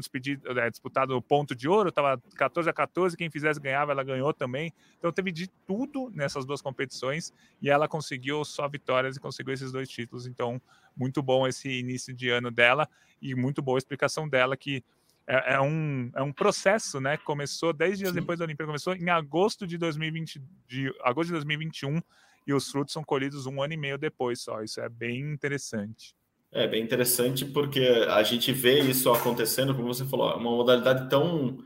[0.58, 4.34] é, disputados no ponto de ouro, estava 14 a 14, quem fizesse ganhava, ela ganhou
[4.34, 4.74] também.
[4.98, 9.72] Então teve de tudo nessas duas competições e ela conseguiu só vitórias e conseguiu esses
[9.72, 10.28] dois títulos.
[10.28, 10.62] Então,
[10.98, 12.90] muito bom esse início de ano dela
[13.22, 14.84] e muito boa a explicação dela que
[15.28, 17.18] é, é, um, é um processo, né?
[17.18, 18.20] Começou 10 dias Sim.
[18.20, 22.00] depois da Olimpíada, começou em agosto de 2020, de agosto de 2021,
[22.48, 24.62] e os frutos são colhidos um ano e meio depois só.
[24.62, 26.14] Isso é bem interessante.
[26.52, 31.58] É bem interessante porque a gente vê isso acontecendo, como você falou, uma modalidade tão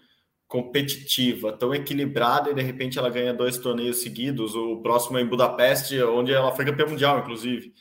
[0.48, 4.56] competitiva, tão equilibrada, e de repente ela ganha dois torneios seguidos.
[4.56, 7.72] O próximo é em Budapeste, onde ela foi campeã mundial, inclusive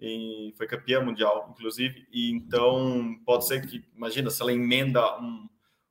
[0.00, 2.06] e foi campeã mundial, inclusive.
[2.12, 5.48] E então pode ser que, imagina, se ela emenda um,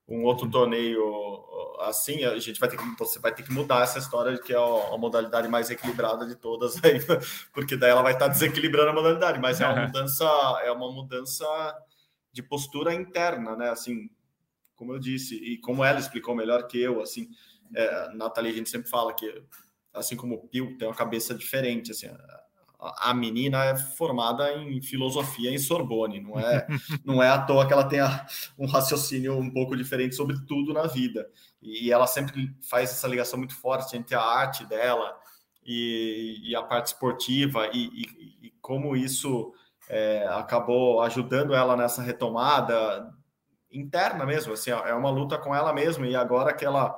[0.08, 1.02] um outro torneio
[1.82, 4.54] assim, a gente vai ter que você vai ter que mudar essa história de que
[4.54, 7.00] é a, a modalidade mais equilibrada de todas aí,
[7.54, 10.26] porque daí ela vai estar desequilibrando a modalidade, mas é uma mudança,
[10.64, 11.46] é uma mudança
[12.32, 13.70] de postura interna, né?
[13.70, 14.10] Assim,
[14.76, 17.30] como eu disse e como ela explicou melhor que eu, assim,
[17.76, 19.44] é, Nathalie, a gente sempre fala que
[19.94, 22.08] assim como o Pio tem uma cabeça diferente, assim,
[22.98, 26.68] a menina é formada em filosofia em Sorbonne, não é,
[27.06, 28.26] não é à toa que ela tenha
[28.58, 31.30] um raciocínio um pouco diferente sobre tudo na vida.
[31.62, 35.16] E ela sempre faz essa ligação muito forte entre a arte dela
[35.66, 39.54] e, e a parte esportiva e, e, e como isso
[39.90, 43.14] é, acabou ajudando ela nessa retomada
[43.72, 44.54] interna mesmo.
[44.54, 46.98] Assim, é uma luta com ela mesma e agora que ela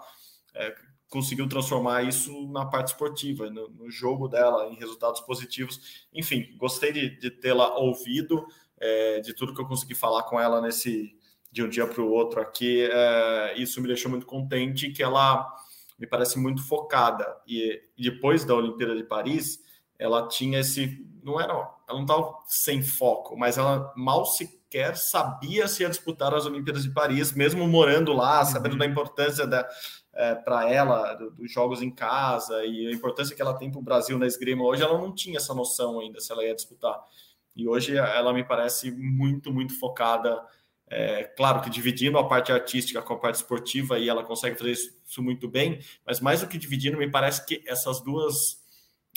[0.55, 0.75] é,
[1.15, 6.05] conseguiu transformar isso na parte esportiva, no, no, jogo dela, em resultados positivos.
[6.13, 8.45] Enfim, gostei de, de tê-la ouvido,
[8.77, 11.15] é, de tudo que eu consegui falar com ela nesse
[11.49, 12.85] de um dia para o outro aqui.
[12.91, 15.49] É, isso me deixou muito contente que ela
[15.97, 17.25] me parece muito focada.
[17.47, 19.61] E, e depois da Olimpíada de Paris,
[19.97, 21.01] ela tinha esse.
[21.23, 21.53] Não era.
[21.53, 26.83] Ela não estava sem foco, mas ela mal sequer sabia se ia disputar as Olimpíadas
[26.83, 28.79] de Paris, mesmo morando lá, sabendo uhum.
[28.79, 29.65] da importância da,
[30.15, 33.83] é, para ela dos jogos em casa e a importância que ela tem para o
[33.83, 36.97] Brasil na esgrima hoje, ela não tinha essa noção ainda se ela ia disputar.
[37.55, 40.41] E hoje ela me parece muito, muito focada.
[40.87, 44.71] É, claro que dividindo a parte artística com a parte esportiva e ela consegue fazer
[44.71, 48.63] isso muito bem, mas mais do que dividindo, me parece que essas duas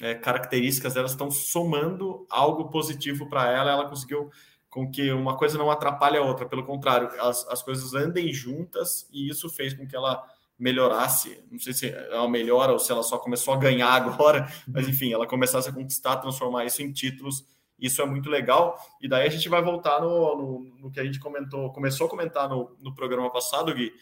[0.00, 3.70] é, características elas estão somando algo positivo para ela.
[3.70, 4.30] Ela conseguiu
[4.70, 9.08] com que uma coisa não atrapalhe a outra, pelo contrário, as, as coisas andem juntas
[9.12, 10.24] e isso fez com que ela
[10.58, 14.48] melhorasse, não sei se é uma melhora ou se ela só começou a ganhar agora,
[14.66, 17.46] mas enfim, ela começasse a conquistar, transformar isso em títulos,
[17.78, 21.04] isso é muito legal, e daí a gente vai voltar no, no, no que a
[21.04, 23.92] gente comentou, começou a comentar no, no programa passado, Gui,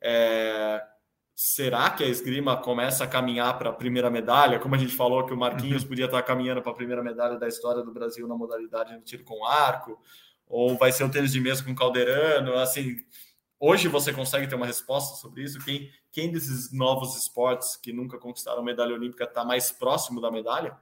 [0.00, 0.80] é,
[1.34, 4.60] será que a esgrima começa a caminhar para a primeira medalha?
[4.60, 5.88] Como a gente falou que o Marquinhos uhum.
[5.88, 9.24] podia estar caminhando para a primeira medalha da história do Brasil na modalidade de tiro
[9.24, 10.00] com arco,
[10.46, 12.96] ou vai ser o tênis de mesa com caldeirano, assim,
[13.66, 15.58] Hoje você consegue ter uma resposta sobre isso?
[15.64, 20.76] Quem, quem desses novos esportes que nunca conquistaram medalha olímpica está mais próximo da medalha?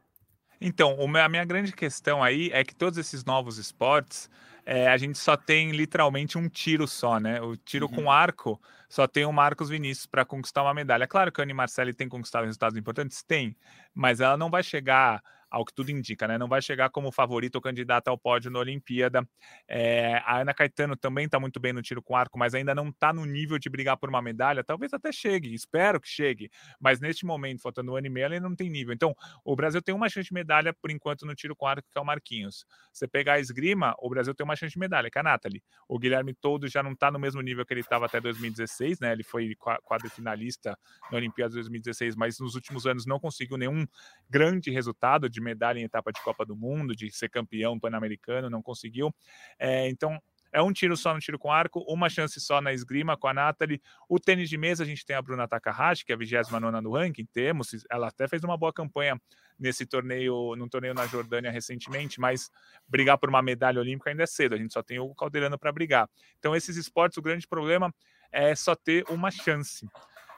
[0.61, 4.29] Então, a minha grande questão aí é que todos esses novos esportes,
[4.67, 7.41] é, a gente só tem literalmente um tiro só, né?
[7.41, 8.03] O tiro uhum.
[8.03, 11.07] com arco só tem o Marcos Vinícius para conquistar uma medalha.
[11.07, 13.57] Claro que a Anne Marcelli tem conquistado resultados importantes, tem,
[13.95, 16.39] mas ela não vai chegar ao que tudo indica, né?
[16.39, 19.29] Não vai chegar como favorito ou candidato ao pódio na Olimpíada.
[19.69, 22.89] É, a Ana Caetano também está muito bem no tiro com arco, mas ainda não
[22.89, 24.65] está no nível de brigar por uma medalha.
[24.65, 28.35] Talvez até chegue, espero que chegue, mas neste momento, faltando um ano e meio, ela
[28.35, 28.95] ainda não tem nível.
[28.95, 31.99] Então, o Brasil tem uma chance de medalha por enquanto no tiro com arco, que
[31.99, 32.65] é o Marquinhos.
[32.91, 35.63] Você pegar a esgrima, o Brasil tem uma chance de medalha, que é a Nathalie.
[35.87, 39.13] O Guilherme Todo já não está no mesmo nível que ele estava até 2016, né?
[39.13, 40.79] Ele foi quadrifinalista
[41.11, 43.87] na Olimpíada de 2016, mas nos últimos anos não conseguiu nenhum
[44.31, 48.63] grande resultado de medalha em etapa de Copa do Mundo, de ser campeão pan-americano, não
[48.63, 49.15] conseguiu.
[49.59, 50.19] É, então,
[50.53, 53.33] é um tiro só no tiro com arco, uma chance só na esgrima com a
[53.33, 53.81] Nathalie.
[54.07, 56.93] O tênis de mesa, a gente tem a Bruna Takahashi, que é a 29 no
[56.93, 59.19] ranking, temos, ela até fez uma boa campanha
[59.59, 62.51] nesse torneio, num torneio na Jordânia recentemente, mas
[62.87, 65.73] brigar por uma medalha olímpica ainda é cedo, a gente só tem o Caldeirano para
[65.73, 66.09] brigar.
[66.39, 67.93] Então, esses esportes, o grande problema
[68.31, 69.87] é só ter uma chance.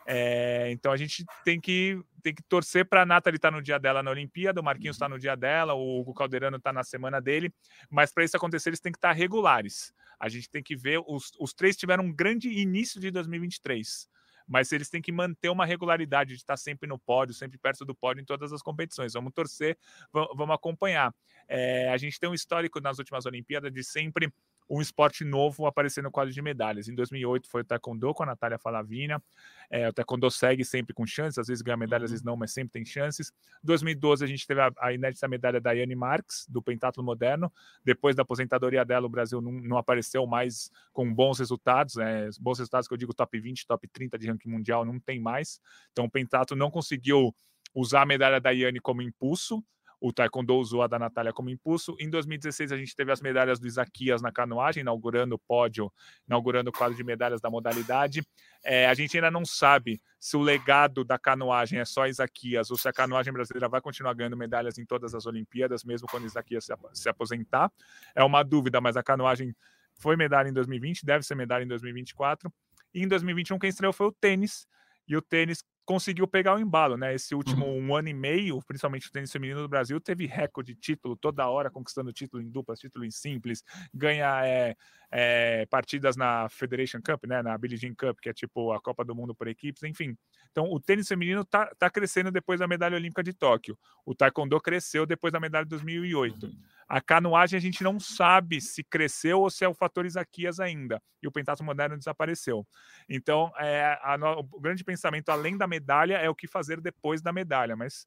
[0.06, 3.62] É, então a gente tem que, tem que torcer para a Nathalie estar tá no
[3.62, 6.84] dia dela na Olimpíada, o Marquinhos está no dia dela, o Hugo Calderano está na
[6.84, 7.52] semana dele,
[7.90, 9.92] mas para isso acontecer eles têm que estar tá regulares.
[10.20, 14.08] A gente tem que ver, os, os três tiveram um grande início de 2023
[14.46, 17.94] mas eles têm que manter uma regularidade de estar sempre no pódio, sempre perto do
[17.94, 19.14] pódio em todas as competições.
[19.14, 19.76] Vamos torcer,
[20.12, 21.14] vamos acompanhar.
[21.48, 24.32] É, a gente tem um histórico nas últimas Olimpíadas de sempre
[24.68, 26.88] um esporte novo aparecer no quadro de medalhas.
[26.88, 29.22] Em 2008 foi o taekwondo com a Natália Falavina.
[29.70, 32.32] É, o taekwondo segue sempre com chances, às vezes ganha medalha, às vezes uhum.
[32.32, 33.32] não, mas sempre tem chances.
[33.62, 37.52] Em 2012 a gente teve a, a inédita medalha da Yane Marques, do pentatlo moderno.
[37.84, 41.96] Depois da aposentadoria dela, o Brasil não, não apareceu mais com bons resultados.
[41.96, 42.28] Né?
[42.40, 45.60] Bons resultados que eu digo top 20, top 30 de ranking mundial, não tem mais.
[45.92, 47.34] Então o pentatlo não conseguiu
[47.74, 49.62] usar a medalha da Yane como impulso
[50.06, 51.96] o Taekwondo usou a da Natália como impulso.
[51.98, 55.90] Em 2016, a gente teve as medalhas do Isaquias na canoagem, inaugurando o pódio,
[56.28, 58.22] inaugurando o quadro de medalhas da modalidade.
[58.62, 62.76] É, a gente ainda não sabe se o legado da canoagem é só Isaquias ou
[62.76, 66.68] se a canoagem brasileira vai continuar ganhando medalhas em todas as Olimpíadas, mesmo quando Isaquias
[66.92, 67.72] se aposentar.
[68.14, 69.56] É uma dúvida, mas a canoagem
[69.94, 72.52] foi medalha em 2020, deve ser medalha em 2024.
[72.92, 74.66] E em 2021, quem estreou foi o tênis.
[75.08, 77.14] E o tênis conseguiu pegar o embalo, né?
[77.14, 77.88] Esse último uhum.
[77.88, 81.46] um ano e meio, principalmente o tênis feminino do Brasil, teve recorde de título toda
[81.48, 84.76] hora, conquistando título em duplas, título em simples, ganha é,
[85.10, 87.42] é, partidas na Federation Cup, né?
[87.42, 90.16] Na Billie Jean Cup, que é tipo a Copa do Mundo por equipes, enfim.
[90.50, 93.78] Então, o tênis feminino tá, tá crescendo depois da medalha olímpica de Tóquio.
[94.06, 96.46] O taekwondo cresceu depois da medalha de 2008.
[96.46, 96.56] Uhum.
[96.88, 101.02] A canoagem a gente não sabe se cresceu ou se é o fator Isaquias ainda.
[101.22, 102.66] E o pentatlo moderno desapareceu.
[103.08, 107.32] Então, é, a, o grande pensamento, além da medalha, é o que fazer depois da
[107.32, 107.76] medalha.
[107.76, 108.06] Mas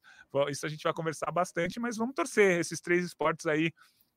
[0.50, 2.60] isso a gente vai conversar bastante, mas vamos torcer.
[2.60, 3.72] Esses três esportes aí,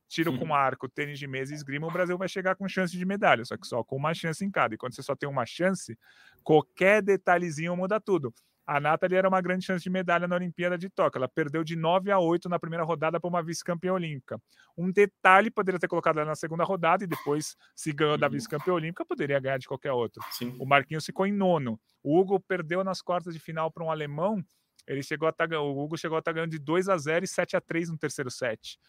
[0.07, 3.05] tiro com arco, tênis de mesa e esgrima, o Brasil vai chegar com chance de
[3.05, 4.75] medalha, só que só com uma chance em cada.
[4.75, 5.97] E quando você só tem uma chance,
[6.43, 8.33] qualquer detalhezinho muda tudo.
[8.71, 11.19] A Nathalie era uma grande chance de medalha na Olimpíada de Tóquio.
[11.19, 14.41] Ela perdeu de 9 a 8 na primeira rodada para uma vice-campeã olímpica.
[14.77, 18.31] Um detalhe poderia ter colocado ela na segunda rodada e depois, se ganhou da uhum.
[18.31, 20.23] vice-campeã olímpica, poderia ganhar de qualquer outro.
[20.31, 20.55] Sim.
[20.57, 21.77] O Marquinhos ficou em nono.
[22.01, 24.41] O Hugo perdeu nas quartas de final para um alemão.
[24.87, 26.97] Ele chegou a estar, tá o Hugo chegou a estar tá ganhando de 2 a
[26.97, 28.79] 0 e 7 a 3 no terceiro set.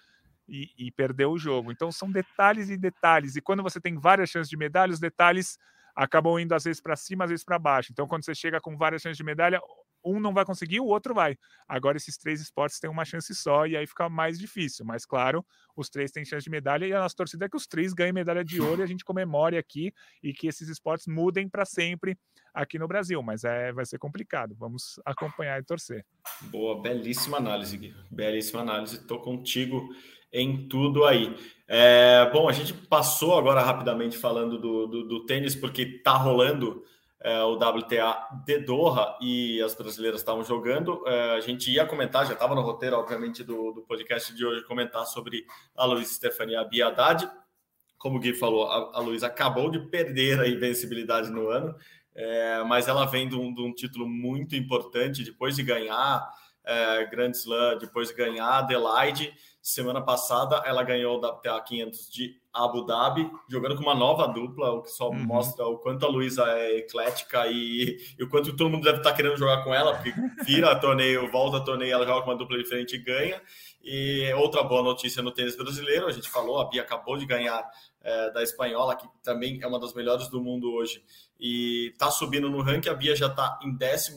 [0.49, 1.73] E, e perdeu o jogo.
[1.73, 3.35] Então são detalhes e detalhes.
[3.35, 5.59] E quando você tem várias chances de medalha, os detalhes
[5.95, 7.93] acabam indo às vezes para cima, às vezes para baixo.
[7.93, 9.61] Então, quando você chega com várias chances de medalha,
[10.05, 11.39] um não vai conseguir, o outro vai.
[11.69, 14.85] Agora, esses três esportes têm uma chance só e aí fica mais difícil.
[14.85, 15.45] Mas, claro,
[15.77, 18.13] os três têm chance de medalha e a nossa torcida é que os três ganhem
[18.13, 22.19] medalha de ouro e a gente comemore aqui e que esses esportes mudem para sempre
[22.53, 23.23] aqui no Brasil.
[23.23, 24.55] Mas é, vai ser complicado.
[24.59, 26.05] Vamos acompanhar e torcer.
[26.43, 27.95] Boa, belíssima análise, Gui.
[28.11, 28.97] Belíssima análise.
[28.97, 29.89] Estou contigo
[30.33, 31.37] em tudo aí.
[31.69, 36.83] É, bom, a gente passou agora rapidamente falando do, do, do tênis, porque está rolando
[37.21, 41.07] é, o WTA de Doha e as brasileiras estavam jogando.
[41.07, 44.65] É, a gente ia comentar, já estava no roteiro, obviamente, do, do podcast de hoje,
[44.65, 45.45] comentar sobre
[45.77, 47.31] a Luiz Stefania a Bia Haddad.
[47.97, 51.77] Como o Gui falou, a, a Luiz acabou de perder a invencibilidade no ano,
[52.15, 56.29] é, mas ela vem de um, de um, título muito importante, depois de ganhar
[56.65, 59.33] é, Grand Slam, depois de ganhar Adelaide.
[59.63, 64.73] Semana passada ela ganhou o WTA 500 de Abu Dhabi, jogando com uma nova dupla,
[64.73, 65.25] o que só uhum.
[65.25, 69.13] mostra o quanto a Luísa é eclética e, e, o quanto todo mundo deve estar
[69.13, 70.13] querendo jogar com ela, porque
[70.45, 73.41] vira torneio, volta a torneio, ela joga com uma dupla diferente e ganha.
[73.85, 77.65] E outra boa notícia no tênis brasileiro, a gente falou, a Bia acabou de ganhar
[78.01, 81.05] é, da espanhola, que também é uma das melhores do mundo hoje,
[81.39, 82.89] e está subindo no ranking.
[82.89, 84.17] A Bia já está em 12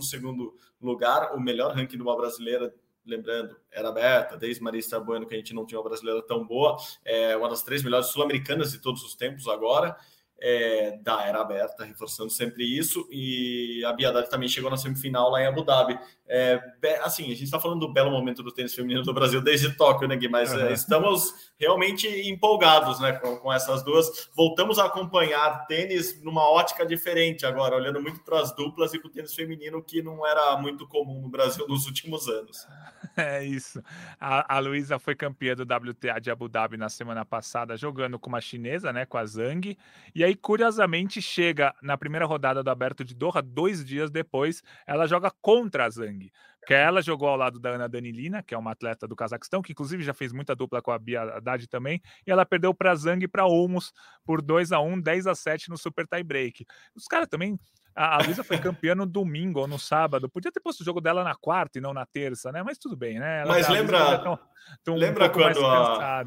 [0.82, 2.74] lugar, o melhor ranking de uma brasileira
[3.06, 6.78] lembrando, era aberta, desde Marista Bueno, que a gente não tinha uma brasileira tão boa,
[7.04, 9.96] é uma das três melhores sul-americanas de todos os tempos agora,
[10.40, 15.42] é, da era aberta, reforçando sempre isso, e a Biadade também chegou na semifinal lá
[15.42, 15.98] em Abu Dhabi.
[16.28, 16.60] É,
[17.04, 20.08] assim, a gente está falando do belo momento do tênis feminino do Brasil desde Tóquio,
[20.08, 20.28] né, Gui?
[20.28, 20.62] Mas uhum.
[20.62, 24.30] é, estamos realmente empolgados né, com, com essas duas.
[24.36, 29.08] Voltamos a acompanhar tênis numa ótica diferente agora, olhando muito para as duplas e para
[29.08, 32.68] o tênis feminino, que não era muito comum no Brasil nos últimos anos.
[33.16, 33.82] É isso.
[34.20, 38.28] A, a Luísa foi campeã do WTA de Abu Dhabi na semana passada, jogando com
[38.28, 39.78] uma chinesa, né, com a Zhang,
[40.14, 45.08] e aí, curiosamente, chega na primeira rodada do Aberto de Doha, dois dias depois, ela
[45.08, 46.32] joga contra a Zhang.
[46.68, 49.72] Que ela jogou ao lado da Ana Danilina, que é uma atleta do Cazaquistão, que
[49.72, 53.24] inclusive já fez muita dupla com a Bia Haddad também, e ela perdeu para Zhang
[53.24, 53.94] e para Olmos
[54.26, 56.66] por 2 a 1 10 a 7 no Super Tie Break.
[56.96, 57.58] Os caras também
[57.96, 60.30] a, Luísa foi campeã no domingo ou no sábado.
[60.30, 62.62] Podia ter posto o jogo dela na quarta e não na terça, né?
[62.62, 63.42] Mas tudo bem, né?
[63.42, 64.40] Ela Mas lembra, tão,
[64.84, 66.24] tão lembra um quando a,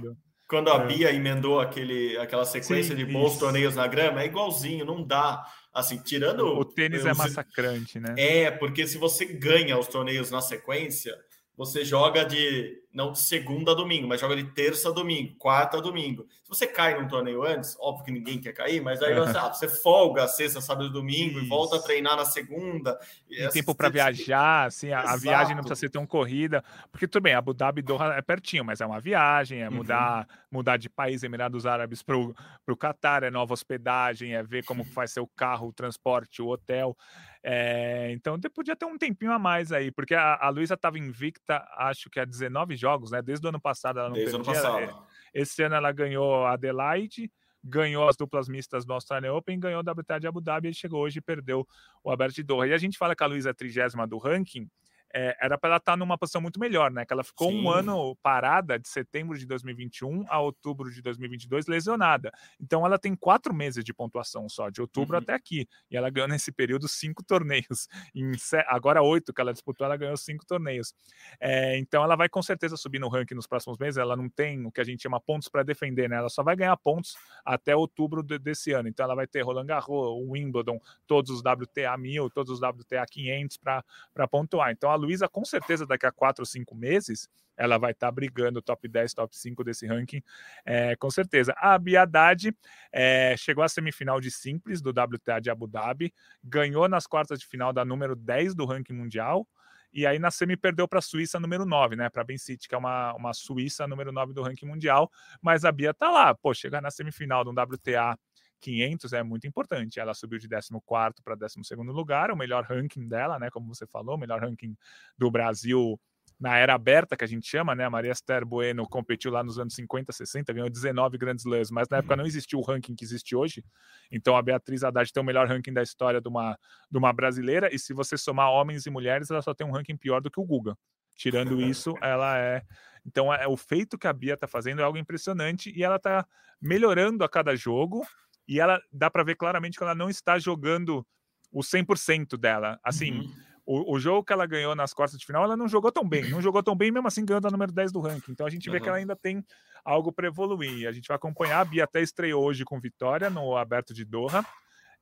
[0.48, 0.86] quando a é.
[0.86, 4.22] Bia emendou aquele, aquela sequência Sim, de bons torneios na grama?
[4.22, 5.44] É igualzinho, não dá.
[5.72, 6.40] Assim, tirando.
[6.40, 8.14] O, o tênis é massacrante, né?
[8.16, 11.14] É, porque se você ganha os torneios na sequência,
[11.56, 15.78] você joga de não de segunda a domingo, mas joga de terça a domingo, quarta
[15.78, 16.26] a domingo.
[16.42, 19.52] Se você cai num torneio antes, óbvio que ninguém quer cair, mas aí você, ah,
[19.52, 21.46] você folga sexta, sábado e domingo Isso.
[21.46, 22.98] e volta a treinar na segunda.
[23.28, 27.22] Tem tempo para viajar, assim, a, a, viagem não precisa ser tão corrida, porque tudo
[27.22, 30.58] bem, Abu Dhabi Doha é pertinho, mas é uma viagem, é mudar, uhum.
[30.58, 35.06] mudar de país, Emirados Árabes para o Catar, é nova hospedagem, é ver como vai
[35.06, 36.96] ser o carro, o transporte, o hotel.
[37.42, 41.66] É, então podia ter um tempinho a mais aí, porque a, a Luísa estava invicta,
[41.76, 43.22] acho que há 19 jogos, né?
[43.22, 44.52] Desde o ano passado ela não Desde perdia.
[44.52, 45.06] Ano passado.
[45.34, 47.30] Esse ano ela ganhou a Adelaide,
[47.62, 51.02] ganhou as duplas mistas do Australian Open, ganhou o WTA de Abu Dhabi e chegou
[51.02, 51.66] hoje e perdeu
[52.02, 52.68] o Aberto de Doha.
[52.68, 54.68] E a gente fala que a Luísa é trigésima do ranking,
[55.14, 57.04] é, era para ela estar tá numa posição muito melhor, né?
[57.04, 57.62] Que ela ficou Sim.
[57.62, 62.30] um ano parada de setembro de 2021 a outubro de 2022 lesionada.
[62.60, 65.22] Então ela tem quatro meses de pontuação só, de outubro uhum.
[65.22, 65.66] até aqui.
[65.90, 67.88] E ela ganhou nesse período cinco torneios.
[68.14, 68.32] Em,
[68.66, 70.94] agora oito que ela disputou, ela ganhou cinco torneios.
[71.40, 73.96] É, então ela vai com certeza subir no ranking nos próximos meses.
[73.96, 76.16] Ela não tem o que a gente chama pontos para defender, né?
[76.16, 78.88] Ela só vai ganhar pontos até outubro de, desse ano.
[78.88, 83.56] Então ela vai ter Roland Garros, Wimbledon, todos os WTA 1000, todos os WTA 500
[83.56, 84.70] para pontuar.
[84.72, 88.12] Então a Luísa, com certeza, daqui a quatro ou cinco meses, ela vai estar tá
[88.12, 90.22] brigando top 10, top 5 desse ranking,
[90.64, 91.54] é, com certeza.
[91.56, 92.54] A Bia Haddad
[92.92, 97.46] é, chegou à semifinal de simples do WTA de Abu Dhabi, ganhou nas quartas de
[97.46, 99.46] final da número 10 do ranking mundial,
[99.92, 102.10] e aí na semi perdeu para a Suíça número 9, né?
[102.10, 105.10] Para Ben City, que é uma, uma Suíça número 9 do ranking mundial.
[105.40, 108.18] Mas a Bia tá lá, pô, chegar na semifinal de um WTA
[108.60, 110.00] 500 é muito importante.
[110.00, 110.80] Ela subiu de 14
[111.24, 113.50] para 12 lugar, o melhor ranking dela, né?
[113.50, 114.76] Como você falou, o melhor ranking
[115.16, 115.98] do Brasil
[116.38, 117.84] na era aberta, que a gente chama, né?
[117.84, 121.88] A Maria Esther Bueno competiu lá nos anos 50, 60, ganhou 19 grandes lãs, mas
[121.88, 123.64] na época não existiu o ranking que existe hoje.
[124.10, 126.56] Então a Beatriz Haddad tem o melhor ranking da história de uma,
[126.90, 129.96] de uma brasileira, e se você somar homens e mulheres, ela só tem um ranking
[129.96, 130.76] pior do que o Guga.
[131.16, 132.62] Tirando isso, ela é.
[133.04, 136.26] Então, é, o feito que a Bia está fazendo é algo impressionante e ela está
[136.60, 138.06] melhorando a cada jogo
[138.48, 141.06] e ela dá para ver claramente que ela não está jogando
[141.52, 142.80] o 100% dela.
[142.82, 143.32] Assim, uhum.
[143.66, 146.30] o, o, jogo que ela ganhou nas quartas de final, ela não jogou tão bem.
[146.30, 148.32] Não jogou tão bem, mesmo assim ganhando a número 10 do ranking.
[148.32, 148.82] Então a gente vê uhum.
[148.82, 149.44] que ela ainda tem
[149.84, 150.88] algo para evoluir.
[150.88, 151.60] A gente vai acompanhar.
[151.60, 154.44] A Bia até estreou hoje com vitória no Aberto de Doha.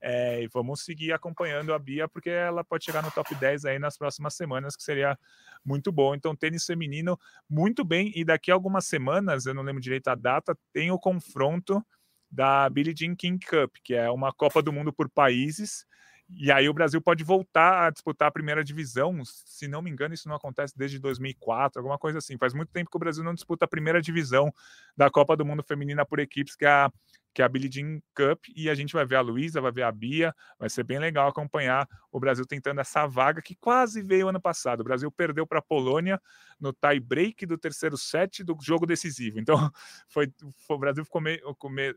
[0.01, 3.79] É, e vamos seguir acompanhando a Bia, porque ela pode chegar no top 10 aí
[3.79, 5.19] nas próximas semanas, que seria
[5.65, 6.15] muito bom.
[6.15, 7.19] Então, tênis feminino,
[7.49, 8.13] muito bem.
[8.15, 11.85] E daqui a algumas semanas, eu não lembro direito a data, tem o confronto
[12.37, 15.87] da Billie Jean King Cup, que é uma Copa do Mundo por países.
[16.29, 19.23] E aí o Brasil pode voltar a disputar a primeira divisão.
[19.25, 22.37] Se não me engano, isso não acontece desde 2004, alguma coisa assim.
[22.37, 24.53] Faz muito tempo que o Brasil não disputa a primeira divisão
[24.97, 26.93] da Copa do Mundo Feminina por equipes, que é a
[27.37, 29.83] que é a Billie Jean Cup, e a gente vai ver a Luísa, vai ver
[29.83, 34.29] a Bia, vai ser bem legal acompanhar o Brasil tentando essa vaga que quase veio
[34.29, 34.81] ano passado.
[34.81, 36.19] O Brasil perdeu para a Polônia
[36.59, 39.39] no tie break do terceiro set do jogo decisivo.
[39.39, 39.55] Então,
[40.09, 40.33] foi,
[40.67, 41.39] foi o Brasil ficou me,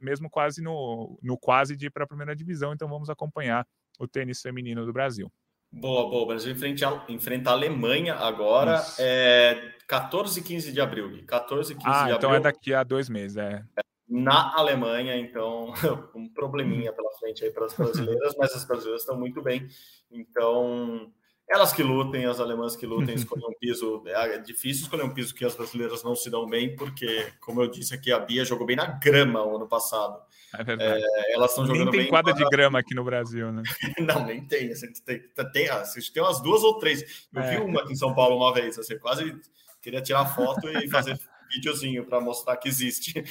[0.01, 2.73] mesmo quase no, no quase de ir para a primeira divisão.
[2.73, 3.65] Então, vamos acompanhar
[3.99, 5.31] o tênis feminino do Brasil.
[5.71, 6.23] Boa, boa.
[6.23, 11.23] O Brasil enfrenta, enfrenta a Alemanha agora, é 14 e 15 de abril.
[11.27, 12.49] 14 e 15 ah, de então é abril.
[12.49, 13.63] é daqui a dois meses, é
[14.09, 15.71] na Alemanha, então
[16.15, 19.67] um probleminha pela frente aí para as brasileiras, mas as brasileiras estão muito bem.
[20.09, 21.13] Então,
[21.49, 24.03] elas que lutem, as alemãs que lutem, escolher um piso.
[24.05, 27.67] É difícil escolher um piso que as brasileiras não se dão bem, porque, como eu
[27.67, 30.21] disse aqui, a Bia jogou bem na grama o ano passado.
[30.53, 31.03] É verdade.
[31.03, 33.63] É, elas estão jogando nem tem bem quadra de grama aqui no Brasil, né?
[33.99, 34.71] não, nem tem.
[34.71, 35.19] Assim, tem,
[35.51, 35.83] tem, ah,
[36.13, 37.27] tem umas duas ou três.
[37.33, 37.51] Eu é.
[37.51, 39.35] vi uma aqui em São Paulo uma vez, assim, quase
[39.81, 41.19] queria tirar foto e fazer
[41.49, 43.13] videozinho para mostrar que existe.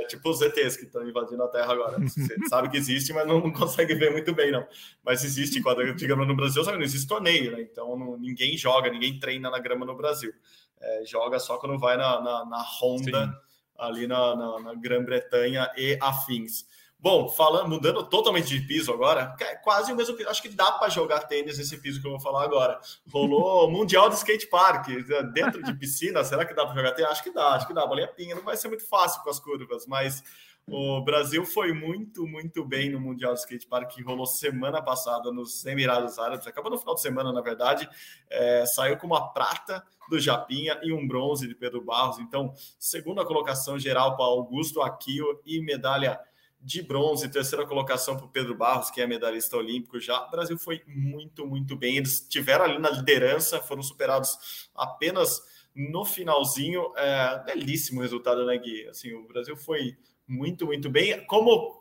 [0.00, 1.98] É tipo os ETs que estão invadindo a Terra agora.
[1.98, 4.66] Você sabe que existe, mas não, consegue ver muito bem, não.
[5.04, 7.62] Mas existe, quando, digamos, no Brasil, sabe, não existe torneio, né?
[7.62, 10.32] Então não, ninguém joga, ninguém treina na grama no Brasil.
[10.80, 13.32] É, joga só quando vai na, na, na Honda, Sim.
[13.78, 16.64] ali na, na, na Grã-Bretanha e afins.
[17.02, 20.28] Bom, falando, mudando totalmente de piso agora, é quase o mesmo piso.
[20.28, 22.78] Acho que dá para jogar tênis nesse piso que eu vou falar agora.
[23.10, 24.88] Rolou Mundial de Skate Park
[25.32, 26.22] dentro de piscina.
[26.22, 27.10] Será que dá para jogar tênis?
[27.10, 27.84] Acho que dá, acho que dá.
[27.84, 30.22] A bolinha pinga não vai ser muito fácil com as curvas, mas
[30.66, 35.32] o Brasil foi muito, muito bem no Mundial de Skate Park que rolou semana passada
[35.32, 36.46] nos Emirados Árabes.
[36.46, 37.88] Acabou no final de semana, na verdade.
[38.28, 42.18] É, saiu com uma prata do Japinha e um bronze de Pedro Barros.
[42.18, 46.20] Então, segunda colocação geral para Augusto Aquio e medalha
[46.62, 50.26] de bronze, terceira colocação para o Pedro Barros, que é medalhista olímpico já.
[50.26, 51.96] O Brasil foi muito, muito bem.
[51.96, 55.42] Eles tiveram ali na liderança, foram superados apenas
[55.74, 56.92] no finalzinho.
[56.96, 58.86] É, belíssimo resultado, né, Gui?
[58.88, 59.96] Assim, o Brasil foi
[60.26, 61.24] muito, muito bem.
[61.26, 61.80] Como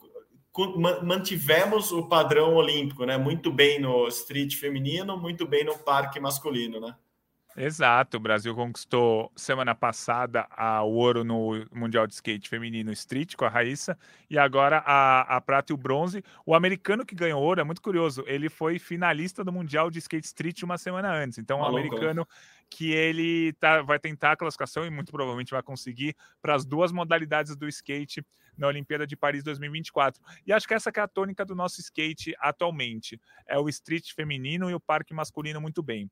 [1.04, 3.18] mantivemos o padrão olímpico, né?
[3.18, 6.96] Muito bem no street feminino, muito bem no parque masculino, né?
[7.58, 13.36] Exato, o Brasil conquistou semana passada a, o ouro no Mundial de Skate Feminino Street
[13.36, 13.98] com a Raíssa
[14.30, 16.24] e agora a, a prata e o bronze.
[16.46, 20.28] O americano que ganhou ouro é muito curioso, ele foi finalista do Mundial de Skate
[20.28, 21.40] Street uma semana antes.
[21.40, 22.26] Então, o um americano
[22.70, 26.92] que ele tá, vai tentar a classificação e muito provavelmente vai conseguir para as duas
[26.92, 28.24] modalidades do skate
[28.56, 30.22] na Olimpíada de Paris 2024.
[30.46, 33.20] E acho que essa que é a tônica do nosso skate atualmente.
[33.48, 36.10] É o street feminino e o parque masculino muito bem.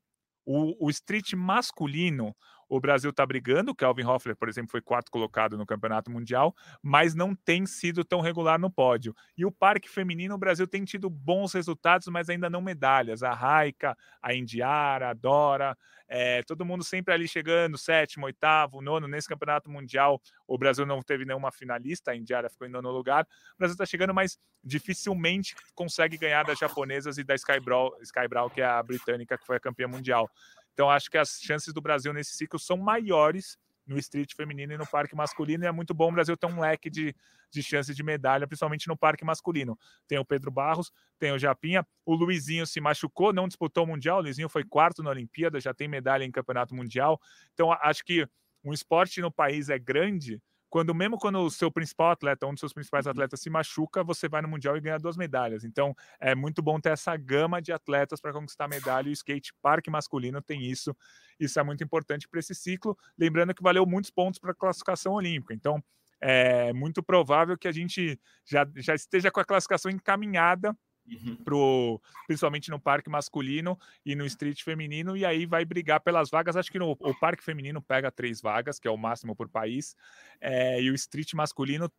[0.50, 2.34] O, o street masculino,
[2.70, 3.72] o Brasil está brigando.
[3.72, 8.04] O Kelvin Hoffler, por exemplo, foi quarto colocado no Campeonato Mundial, mas não tem sido
[8.04, 9.16] tão regular no pódio.
[9.38, 13.24] E o parque feminino, o Brasil tem tido bons resultados, mas ainda não medalhas.
[13.24, 15.78] A Raika, a Indiara, a Dora,
[16.10, 19.08] é, todo mundo sempre ali chegando, sétimo, oitavo, nono.
[19.08, 23.28] Nesse Campeonato Mundial, o Brasil não teve nenhuma finalista, a Indiara ficou em nono lugar.
[23.56, 28.28] O Brasil está chegando, mas dificilmente consegue ganhar das japonesas e da Sky Brawl, Sky
[28.28, 30.30] Brawl, que é a britânica, que foi a campeã mundial.
[30.78, 34.78] Então, acho que as chances do Brasil nesse ciclo são maiores no street feminino e
[34.78, 37.16] no parque masculino, e é muito bom o Brasil ter um leque de,
[37.50, 39.76] de chances de medalha, principalmente no parque masculino.
[40.08, 44.20] Tem o Pedro Barros, tem o Japinha, o Luizinho se machucou, não disputou o Mundial,
[44.20, 47.20] o Luizinho foi quarto na Olimpíada, já tem medalha em Campeonato Mundial,
[47.56, 48.28] então acho que
[48.64, 50.40] um esporte no país é grande,
[50.70, 53.12] quando mesmo quando o seu principal atleta, um dos seus principais uhum.
[53.12, 55.64] atletas se machuca, você vai no mundial e ganha duas medalhas.
[55.64, 59.54] Então, é muito bom ter essa gama de atletas para conquistar medalha e o skate
[59.62, 60.96] parque masculino tem isso.
[61.40, 65.14] Isso é muito importante para esse ciclo, lembrando que valeu muitos pontos para a classificação
[65.14, 65.54] olímpica.
[65.54, 65.84] Então,
[66.20, 70.76] é muito provável que a gente já, já esteja com a classificação encaminhada
[71.08, 71.36] Uhum.
[71.38, 76.58] Pro, principalmente no parque masculino e no street feminino, e aí vai brigar pelas vagas.
[76.58, 79.96] Acho que no, o parque feminino pega três vagas, que é o máximo por país,
[80.42, 81.90] é, e o street masculino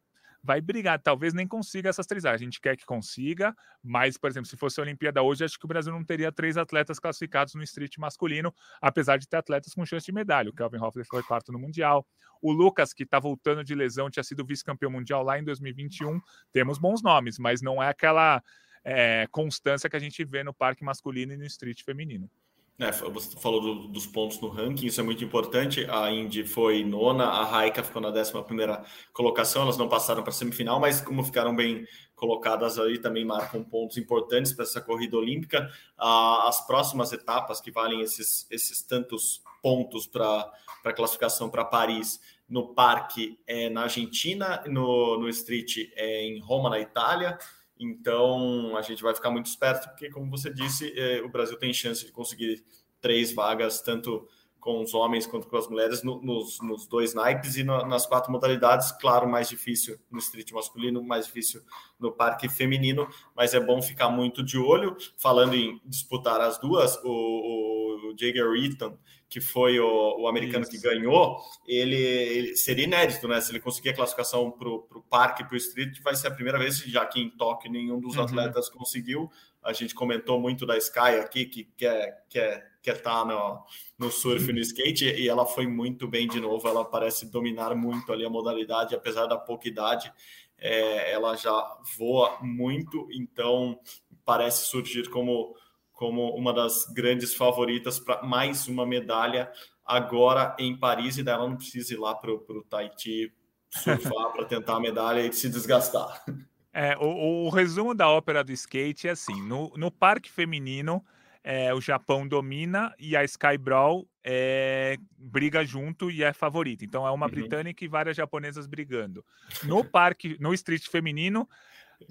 [0.42, 1.00] vai brigar.
[1.00, 2.24] Talvez nem consiga essas três.
[2.24, 5.64] A gente quer que consiga, mas, por exemplo, se fosse a Olimpíada hoje, acho que
[5.64, 9.84] o Brasil não teria três atletas classificados no street masculino, apesar de ter atletas com
[9.84, 10.50] chance de medalha.
[10.50, 12.06] O Kelvin Hoffler foi quarto no Mundial.
[12.40, 16.20] O Lucas, que está voltando de lesão, tinha sido vice-campeão mundial lá em 2021.
[16.52, 18.42] Temos bons nomes, mas não é aquela
[18.90, 22.30] é, constância que a gente vê no parque masculino e no street feminino.
[22.78, 25.84] É, você falou do, dos pontos no ranking, isso é muito importante.
[25.90, 28.82] A Indy foi nona, a Raika ficou na décima primeira
[29.12, 31.84] colocação, elas não passaram para a semifinal, mas como ficaram bem
[32.14, 35.68] colocadas aí, também marcam pontos importantes para essa corrida olímpica.
[35.98, 40.50] Ah, as próximas etapas que valem esses, esses tantos pontos para
[40.84, 46.70] a classificação para Paris no parque é na Argentina, no, no street é em Roma,
[46.70, 47.36] na Itália.
[47.78, 51.72] Então, a gente vai ficar muito esperto, porque, como você disse, é, o Brasil tem
[51.72, 52.64] chance de conseguir
[53.00, 54.26] três vagas, tanto
[54.60, 58.30] com os homens quanto com as mulheres, no, nos, nos, dois naipes e nas quatro
[58.30, 58.90] modalidades.
[58.92, 61.62] Claro, mais difícil no street masculino, mais difícil
[61.98, 64.96] no parque feminino, mas é bom ficar muito de olho.
[65.16, 68.98] Falando em disputar as duas, o, o Jagger Eaton
[69.28, 70.70] que foi o, o americano Isso.
[70.70, 73.40] que ganhou, ele, ele, seria inédito, né?
[73.40, 76.58] Se ele conseguir a classificação para o parque, para o street, vai ser a primeira
[76.58, 78.22] vez, já que em Tóquio nenhum dos uhum.
[78.22, 79.30] atletas conseguiu.
[79.62, 83.62] A gente comentou muito da Sky aqui, que quer, quer, quer tá no,
[83.98, 86.66] no surf e no skate, e ela foi muito bem de novo.
[86.66, 90.10] Ela parece dominar muito ali a modalidade, apesar da pouca idade.
[90.56, 93.78] É, ela já voa muito, então
[94.24, 95.54] parece surgir como
[95.98, 99.50] como uma das grandes favoritas para mais uma medalha
[99.84, 103.32] agora em Paris, e daí ela não precisa ir lá para o Tahiti
[103.68, 106.24] surfar para tentar a medalha e se desgastar.
[106.72, 111.04] É, o, o, resumo da ópera do skate é assim: no, no parque feminino,
[111.42, 116.84] é, o Japão domina e a Sky Brawl é, briga junto e é favorita.
[116.84, 117.32] Então é uma uhum.
[117.32, 119.24] britânica e várias japonesas brigando.
[119.64, 121.48] No parque, no street feminino,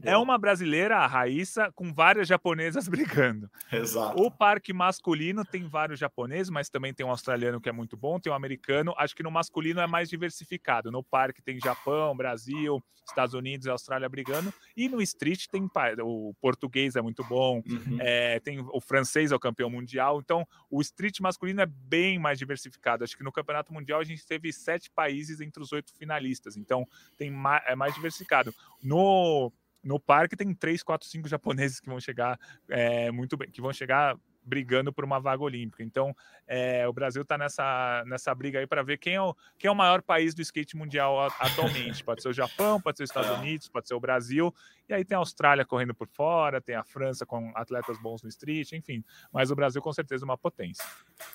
[0.03, 3.49] é uma brasileira, a Raíssa, com várias japonesas brigando.
[3.71, 4.21] Exato.
[4.21, 8.19] O parque masculino tem vários japoneses, mas também tem um australiano que é muito bom,
[8.19, 8.93] tem um americano.
[8.97, 10.91] Acho que no masculino é mais diversificado.
[10.91, 14.53] No parque tem Japão, Brasil, Estados Unidos e Austrália brigando.
[14.75, 15.69] E no street tem
[16.01, 17.97] o português é muito bom, uhum.
[17.99, 20.19] é, tem o francês é o campeão mundial.
[20.19, 23.03] Então, o street masculino é bem mais diversificado.
[23.03, 26.57] Acho que no campeonato mundial a gente teve sete países entre os oito finalistas.
[26.57, 26.85] Então,
[27.17, 28.53] tem mais, é mais diversificado.
[28.83, 29.51] No
[29.83, 33.71] no parque tem três, quatro, cinco japoneses que vão chegar é, muito bem, que vão
[33.73, 34.17] chegar
[34.47, 35.83] brigando por uma vaga olímpica.
[35.83, 36.15] Então,
[36.47, 39.71] é, o Brasil está nessa, nessa briga aí para ver quem é, o, quem é
[39.71, 42.03] o maior país do skate mundial atualmente.
[42.03, 44.53] Pode ser o Japão, pode ser os Estados Unidos, pode ser o Brasil.
[44.87, 48.29] E aí tem a Austrália correndo por fora, tem a França com atletas bons no
[48.29, 49.03] street, enfim.
[49.33, 50.85] Mas o Brasil com certeza é uma potência.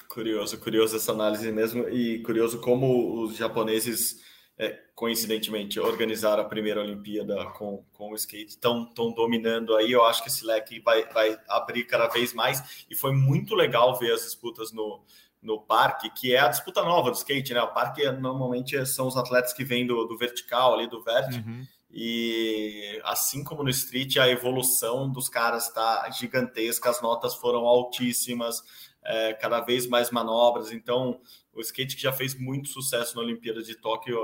[0.08, 1.88] Curioso, curioso essa análise mesmo.
[1.90, 4.31] E curioso como os japoneses
[4.62, 9.90] é, coincidentemente, organizar a primeira Olimpíada com, com o skate, estão dominando aí.
[9.90, 12.86] Eu acho que esse leque vai, vai abrir cada vez mais.
[12.88, 15.02] E foi muito legal ver as disputas no,
[15.42, 17.60] no parque, que é a disputa nova do skate, né?
[17.60, 21.34] O parque normalmente são os atletas que vêm do, do vertical, ali do vert.
[21.34, 21.66] Uhum.
[21.90, 28.62] E assim como no street, a evolução dos caras está gigantesca, as notas foram altíssimas,
[29.04, 30.70] é, cada vez mais manobras.
[30.70, 31.20] Então,
[31.52, 34.16] o skate que já fez muito sucesso na Olimpíada de Tóquio,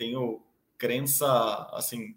[0.00, 0.42] tenho
[0.78, 2.16] crença assim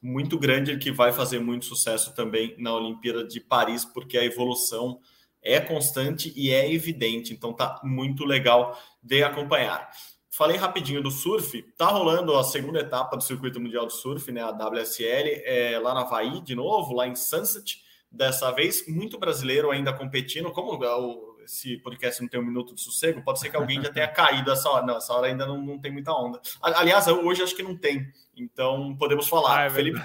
[0.00, 4.98] muito grande que vai fazer muito sucesso também na Olimpíada de Paris, porque a evolução
[5.42, 7.34] é constante e é evidente.
[7.34, 9.90] Então tá muito legal de acompanhar.
[10.30, 14.40] Falei rapidinho do surf, tá rolando a segunda etapa do Circuito Mundial de Surf, né,
[14.40, 17.82] a WSL, é, lá na Havaí, de novo, lá em Sunset.
[18.10, 22.80] Dessa vez, muito brasileiro ainda competindo, como o esse podcast não tem um minuto de
[22.80, 24.84] sossego, pode ser que alguém já tenha caído essa hora.
[24.84, 26.40] Não, essa hora ainda não, não tem muita onda.
[26.60, 29.60] Aliás, hoje acho que não tem, então podemos falar.
[29.60, 30.00] Ah, é Felipe,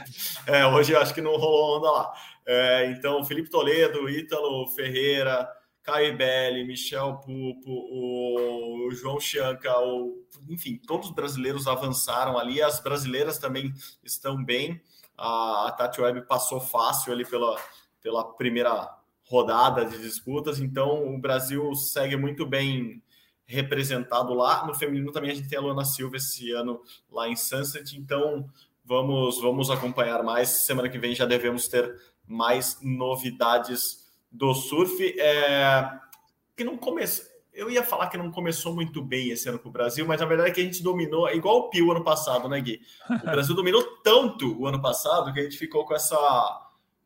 [0.47, 2.13] é, hoje acho que não rolou onda lá.
[2.45, 5.49] É, então, Felipe Toledo, Ítalo Ferreira,
[5.83, 12.79] Caio Belli, Michel Pupo, o João Chanca, o, enfim, todos os brasileiros avançaram ali, as
[12.79, 14.81] brasileiras também estão bem.
[15.17, 17.57] A, a Tati Web passou fácil ali pela,
[18.01, 19.02] pela primeira
[19.33, 23.01] rodada de disputas, então o Brasil segue muito bem
[23.47, 24.67] representado lá.
[24.67, 26.79] No feminino também a gente tem a Luana Silva esse ano
[27.11, 28.47] lá em Sunset, então
[28.85, 30.49] vamos vamos acompanhar mais.
[30.67, 35.03] Semana que vem já devemos ter mais novidades do surf.
[35.19, 35.89] É,
[36.55, 37.25] que não começou.
[37.51, 40.25] Eu ia falar que não começou muito bem esse ano para o Brasil, mas a
[40.25, 42.81] verdade é que a gente dominou, igual o Pio ano passado, né, Gui?
[43.09, 46.62] O Brasil dominou tanto o ano passado que a gente ficou com essa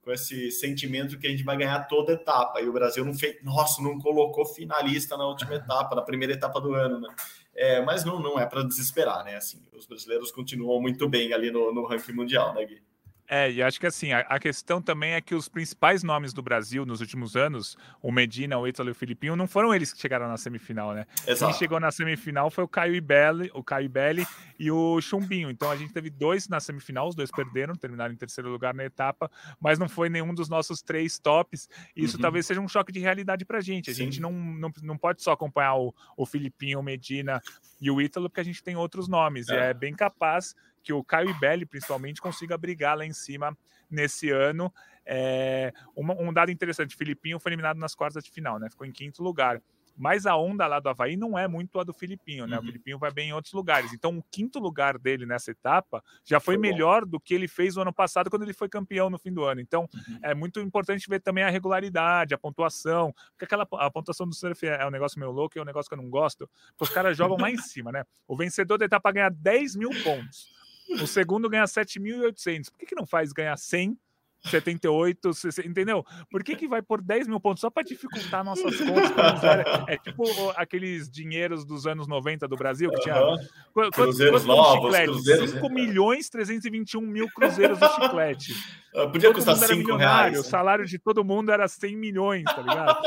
[0.08, 2.62] com esse sentimento que a gente vai ganhar toda etapa.
[2.62, 6.62] E o Brasil não fez, nossa, não colocou finalista na última etapa, na primeira etapa
[6.62, 7.10] do ano, né?
[7.54, 9.36] É, mas não, não é para desesperar, né?
[9.36, 12.82] Assim, os brasileiros continuam muito bem ali no, no ranking mundial, né, Gui?
[13.30, 16.42] É, e acho que assim, a, a, questão também é que os principais nomes do
[16.42, 20.00] Brasil nos últimos anos, o Medina, o Ítalo e o Filipinho, não foram eles que
[20.00, 21.06] chegaram na semifinal, né?
[21.28, 21.52] Exato.
[21.52, 24.26] Quem chegou na semifinal foi o Caio Ibelli, o Caio Ibelli
[24.58, 25.50] e o Chumbinho.
[25.50, 28.86] Então a gente teve dois na semifinal, os dois perderam, terminaram em terceiro lugar na
[28.86, 31.68] etapa, mas não foi nenhum dos nossos três tops.
[31.96, 32.22] Isso uhum.
[32.22, 33.92] talvez seja um choque de realidade pra gente.
[33.92, 34.06] A Sim.
[34.06, 37.42] gente não, não, não pode só acompanhar o, o Filipinho, o Medina
[37.82, 39.50] e o Ítalo, porque a gente tem outros nomes.
[39.50, 39.54] É.
[39.54, 40.56] E é bem capaz
[40.88, 43.58] que o Caio Ibelli, principalmente, consiga brigar lá em cima
[43.92, 44.74] nesse ano.
[45.06, 48.70] É, um dado interessante: Filipinho foi eliminado nas quartas de final, né?
[48.70, 49.62] Ficou em quinto lugar.
[50.00, 52.56] Mas a onda lá do Havaí não é muito a do Filipinho, né?
[52.56, 52.62] Uhum.
[52.62, 53.92] O Filipinho vai bem em outros lugares.
[53.92, 57.76] Então, o quinto lugar dele nessa etapa já foi, foi melhor do que ele fez
[57.76, 59.60] o ano passado, quando ele foi campeão no fim do ano.
[59.60, 60.20] Então, uhum.
[60.22, 63.12] é muito importante ver também a regularidade, a pontuação.
[63.32, 65.90] Porque aquela a pontuação do surf é, é um negócio meio louco, é um negócio
[65.90, 66.50] que eu não gosto.
[66.78, 68.06] Porque os caras jogam lá em cima, né?
[68.26, 70.56] O vencedor da etapa ganha 10 mil pontos.
[71.02, 72.72] O segundo ganha 7.800.
[72.72, 73.98] Por que, que não faz ganhar 100,
[74.46, 76.06] 78, 60, entendeu?
[76.30, 77.62] Por que, que vai por 10 mil pontos?
[77.62, 79.44] Só para dificultar nossas contas.
[79.88, 80.24] É tipo
[80.56, 83.22] aqueles dinheiros dos anos 90 do Brasil, que tinha.
[83.22, 83.38] Uhum.
[83.74, 85.52] Quantos, cruzeiros novos, cruzeiros.
[85.52, 88.54] 5 milhões 321 mil cruzeiros do chiclete.
[88.96, 90.34] Ah, podia todo custar 5 reais.
[90.34, 90.40] Né?
[90.40, 93.00] O salário de todo mundo era 100 milhões, tá ligado?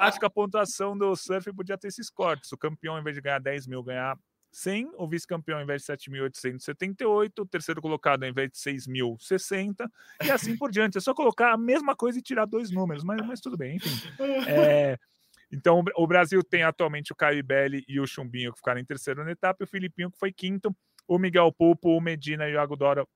[0.00, 2.50] Acho que a pontuação do surf podia ter esses cortes.
[2.52, 4.18] O campeão, em vez de ganhar 10 mil, ganhar
[4.56, 9.86] 100, o vice-campeão ao invés de 7.878, o terceiro colocado ao invés de 6.060,
[10.24, 10.96] e assim por diante.
[10.96, 13.90] É só colocar a mesma coisa e tirar dois números, mas, mas tudo bem, enfim.
[14.48, 14.98] É,
[15.52, 19.22] então, o Brasil tem atualmente o Caio Belli e o Chumbinho que ficaram em terceiro
[19.22, 20.74] na etapa, e o Filipinho que foi quinto,
[21.06, 23.06] o Miguel Pupo, o Medina e o Iago Dora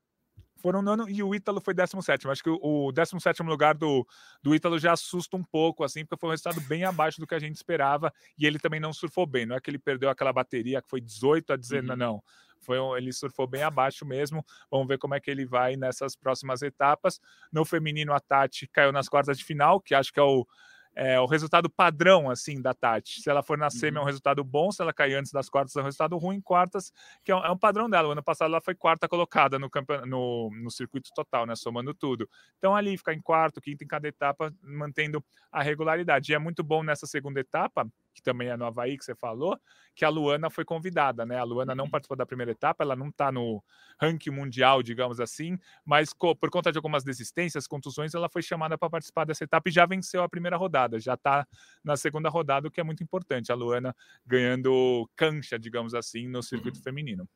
[0.61, 2.29] foram nono e o Ítalo foi 17.
[2.29, 4.07] Acho que o 17 lugar do,
[4.43, 7.35] do Ítalo já assusta um pouco, assim, porque foi um resultado bem abaixo do que
[7.35, 9.47] a gente esperava e ele também não surfou bem.
[9.47, 11.97] Não é que ele perdeu aquela bateria que foi 18 a 19, uhum.
[11.97, 12.23] não.
[12.61, 14.45] foi um, ele surfou bem abaixo mesmo.
[14.71, 17.21] Vamos ver como é que ele vai nessas próximas etapas.
[17.53, 20.47] No feminino, a Tati caiu nas quartas de final, que acho que é o
[20.95, 23.21] é, o resultado padrão assim da Tati.
[23.21, 24.07] Se ela for na semi é um uhum.
[24.07, 26.93] resultado bom, se ela cair antes das quartas é um resultado ruim, quartas,
[27.25, 28.09] que é um, é um padrão dela.
[28.09, 29.71] O ano passado ela foi quarta colocada no,
[30.07, 32.29] no, no circuito total, né, somando tudo.
[32.59, 36.33] Então ali ficar em quarto, quinto em cada etapa, mantendo a regularidade.
[36.33, 39.59] E é muito bom nessa segunda etapa, que também é no Havaí que você falou,
[39.95, 41.39] que a Luana foi convidada, né?
[41.39, 41.91] A Luana não uhum.
[41.91, 43.63] participou da primeira etapa, ela não está no
[44.01, 48.91] ranking mundial, digamos assim, mas por conta de algumas desistências, contusões, ela foi chamada para
[48.91, 51.47] participar dessa etapa e já venceu a primeira rodada, já está
[51.85, 53.53] na segunda rodada, o que é muito importante.
[53.53, 53.95] A Luana
[54.27, 56.85] ganhando cancha, digamos assim, no circuito uhum.
[56.85, 57.29] feminino.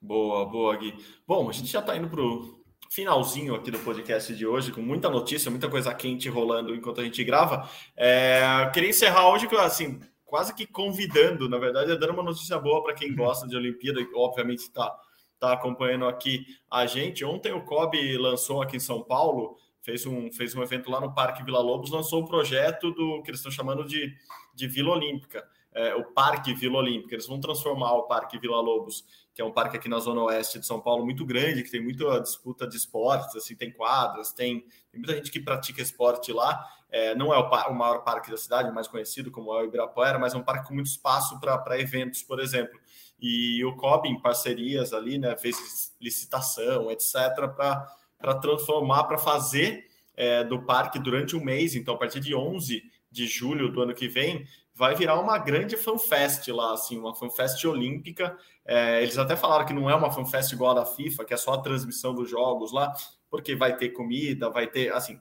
[0.00, 0.94] Boa, boa, Gui.
[1.26, 2.63] Bom, a gente já está indo para o
[2.94, 7.04] finalzinho aqui do podcast de hoje, com muita notícia, muita coisa quente rolando enquanto a
[7.04, 7.68] gente grava.
[7.96, 12.84] É, queria encerrar hoje assim, quase que convidando, na verdade, é dando uma notícia boa
[12.84, 14.96] para quem gosta de Olimpíada e obviamente está
[15.40, 17.24] tá acompanhando aqui a gente.
[17.24, 21.12] Ontem o COB lançou aqui em São Paulo, fez um, fez um evento lá no
[21.12, 24.14] Parque Vila Lobos, lançou o um projeto do que eles estão chamando de,
[24.54, 25.44] de Vila Olímpica.
[25.72, 27.16] É, o Parque Vila Olímpica.
[27.16, 29.04] Eles vão transformar o Parque Vila Lobos,
[29.34, 31.82] que é um parque aqui na zona oeste de São Paulo muito grande, que tem
[31.82, 34.60] muita disputa de esportes, assim, tem quadras, tem,
[34.92, 36.64] tem muita gente que pratica esporte lá.
[36.88, 40.20] É, não é o, o, maior parque da cidade, mais conhecido como é o Ibirapuera,
[40.20, 42.78] mas é um parque com muito espaço para eventos, por exemplo.
[43.20, 47.12] E o COB, em parcerias ali, né, fez licitação, etc.,
[47.56, 51.74] para transformar, para fazer é, do parque durante um mês.
[51.74, 55.76] Então, a partir de 11 de julho do ano que vem, vai virar uma grande
[55.76, 58.36] fanfest lá, assim, uma fanfest olímpica.
[58.64, 61.36] É, eles até falaram que não é uma fanfest igual a da FIFA, que é
[61.36, 62.92] só a transmissão dos jogos lá,
[63.30, 65.20] porque vai ter comida, vai ter, assim,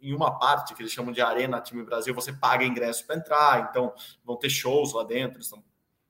[0.00, 3.68] em uma parte que eles chamam de Arena Time Brasil, você paga ingresso para entrar,
[3.70, 5.62] então vão ter shows lá dentro, estão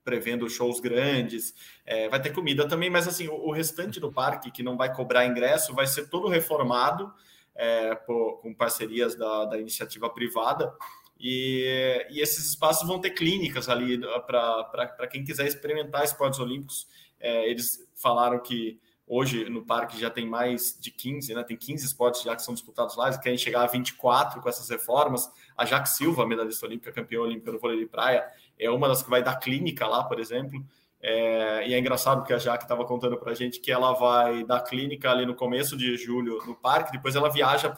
[0.02, 1.54] prevendo shows grandes,
[1.84, 4.92] é, vai ter comida também, mas assim, o, o, restante do parque que não vai
[4.92, 7.12] cobrar ingresso vai ser todo reformado
[7.54, 10.74] é, por, com parcerias da, da iniciativa privada.
[11.22, 16.88] E, e, esses espaços vão ter clínicas ali para quem quiser experimentar esportes olímpicos.
[17.20, 18.80] É, eles falaram que
[19.14, 21.42] Hoje no parque já tem mais de 15, né?
[21.42, 24.68] Tem 15 esportes já que são disputados lá, eles querem chegar a 24 com essas
[24.70, 25.30] reformas.
[25.54, 28.24] A Jaque Silva, medalhista olímpica, campeã olímpica no vôlei de praia,
[28.58, 30.64] é uma das que vai dar clínica lá, por exemplo.
[31.04, 34.44] É, e é engraçado porque a Jaque estava contando para a gente que ela vai
[34.44, 37.68] dar clínica ali no começo de julho no parque, depois ela viaja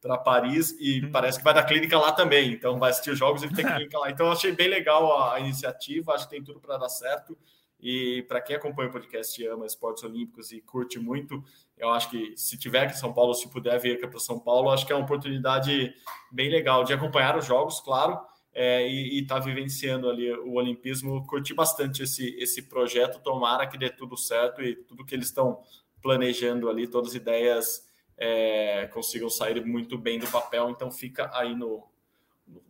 [0.00, 1.12] para Paris e uhum.
[1.12, 2.52] parece que vai dar clínica lá também.
[2.52, 4.10] Então vai assistir os jogos e tem clínica lá.
[4.10, 7.36] Então eu achei bem legal a, a iniciativa, acho que tem tudo para dar certo.
[7.78, 11.44] E para quem acompanha o podcast e ama esportes olímpicos e curte muito,
[11.76, 14.40] eu acho que se tiver aqui em São Paulo, se puder vir aqui para São
[14.40, 15.94] Paulo, acho que é uma oportunidade
[16.32, 18.18] bem legal de acompanhar os jogos, claro,
[18.58, 21.26] é, e estar tá vivenciando ali o Olimpismo.
[21.26, 25.62] Curti bastante esse, esse projeto, tomara que dê tudo certo e tudo que eles estão
[26.00, 27.86] planejando ali, todas as ideias
[28.16, 30.70] é, consigam sair muito bem do papel.
[30.70, 31.86] Então fica aí no,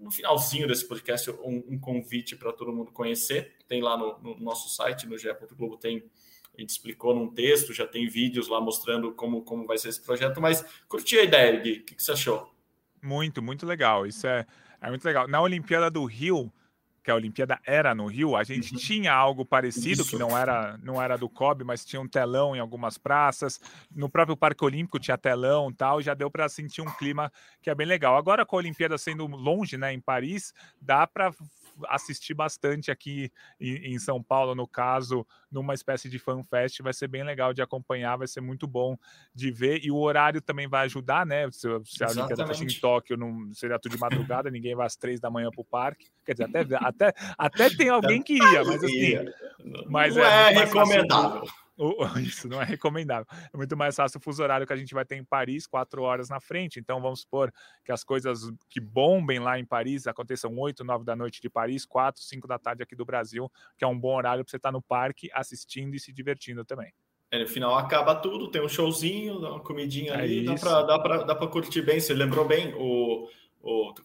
[0.01, 3.55] no finalzinho desse podcast um, um convite para todo mundo conhecer.
[3.69, 6.03] Tem lá no, no nosso site, no ge.globo, tem
[6.57, 10.01] a gente explicou num texto, já tem vídeos lá mostrando como, como vai ser esse
[10.01, 12.51] projeto, mas curti a ideia, Gui, o que, que você achou?
[13.03, 14.07] Muito, muito legal.
[14.07, 14.47] Isso é,
[14.81, 15.27] é muito legal.
[15.29, 16.53] Na Olimpíada do Rio,
[17.07, 18.81] que a Olimpíada era no Rio, a gente uhum.
[18.81, 20.11] tinha algo parecido, Isso.
[20.11, 23.61] que não era, não era do COB, mas tinha um telão em algumas praças.
[23.95, 27.31] No próprio Parque Olímpico tinha telão tal, já deu para sentir um clima
[27.63, 28.17] que é bem legal.
[28.17, 31.33] Agora com a Olimpíada sendo longe, né, em Paris, dá para
[31.89, 37.09] assistir bastante aqui em, em, São Paulo, no caso, numa espécie de fanfest, vai ser
[37.09, 38.97] bem legal de acompanhar, vai ser muito bom
[39.35, 41.51] de ver, e o horário também vai ajudar, né?
[41.51, 44.97] Se, se a Olimpíada fosse em Tóquio, não seria tudo de madrugada, ninguém vai às
[44.97, 46.07] três da manhã para o parque.
[46.25, 49.15] Quer dizer, até, até, até tem alguém que ia, mas assim.
[49.89, 51.47] Mas não é, é recomendável.
[51.47, 51.66] Fácil.
[52.23, 53.27] Isso não é recomendável.
[53.53, 56.03] É muito mais fácil o fuso horário que a gente vai ter em Paris, quatro
[56.03, 56.81] horas na frente.
[56.81, 57.53] Então vamos supor
[57.85, 61.85] que as coisas que bombem lá em Paris aconteçam 8, 9 da noite de Paris,
[61.85, 64.73] 4, 5 da tarde aqui do Brasil, que é um bom horário para você estar
[64.73, 66.93] no parque assistindo e se divertindo também.
[67.31, 70.65] É, no final acaba tudo, tem um showzinho, uma comidinha é ali, isso.
[70.65, 71.99] dá para curtir bem.
[71.99, 73.29] Você lembrou bem o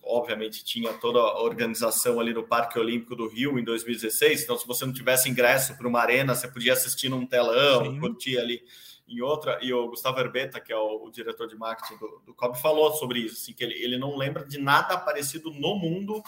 [0.04, 4.66] obviamente tinha toda a organização ali no Parque Olímpico do Rio em 2016, então se
[4.66, 8.00] você não tivesse ingresso para uma arena, você podia assistir num telão, Sim.
[8.00, 8.64] curtir ali
[9.08, 12.34] em outra, e o Gustavo Herbeta, que é o, o diretor de marketing do, do
[12.34, 16.24] COB, falou sobre isso, assim, que ele, ele não lembra de nada parecido no mundo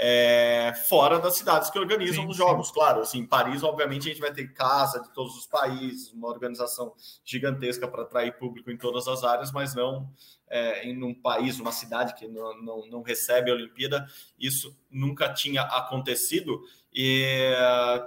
[0.00, 2.68] é, fora das cidades que organizam sim, os jogos.
[2.68, 2.74] Sim.
[2.74, 6.28] Claro, assim, em Paris, obviamente, a gente vai ter casa de todos os países, uma
[6.28, 6.92] organização
[7.24, 10.08] gigantesca para atrair público em todas as áreas, mas não
[10.50, 14.06] é, em um país, uma cidade que não, não, não recebe a Olimpíada.
[14.38, 16.62] Isso nunca tinha acontecido.
[16.92, 17.52] E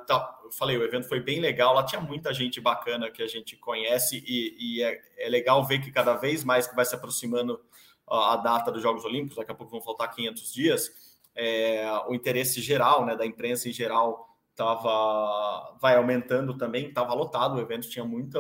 [0.08, 3.28] tá, eu falei, o evento foi bem legal, lá tinha muita gente bacana que a
[3.28, 6.96] gente conhece e, e é, é, legal ver que cada vez mais que vai se
[6.96, 7.62] aproximando
[8.08, 10.92] a, a data dos Jogos Olímpicos, daqui a pouco vão faltar 500 dias,
[11.36, 17.56] é, o interesse geral, né, da imprensa em geral, tava, vai aumentando também, estava lotado,
[17.56, 18.40] o evento tinha muita,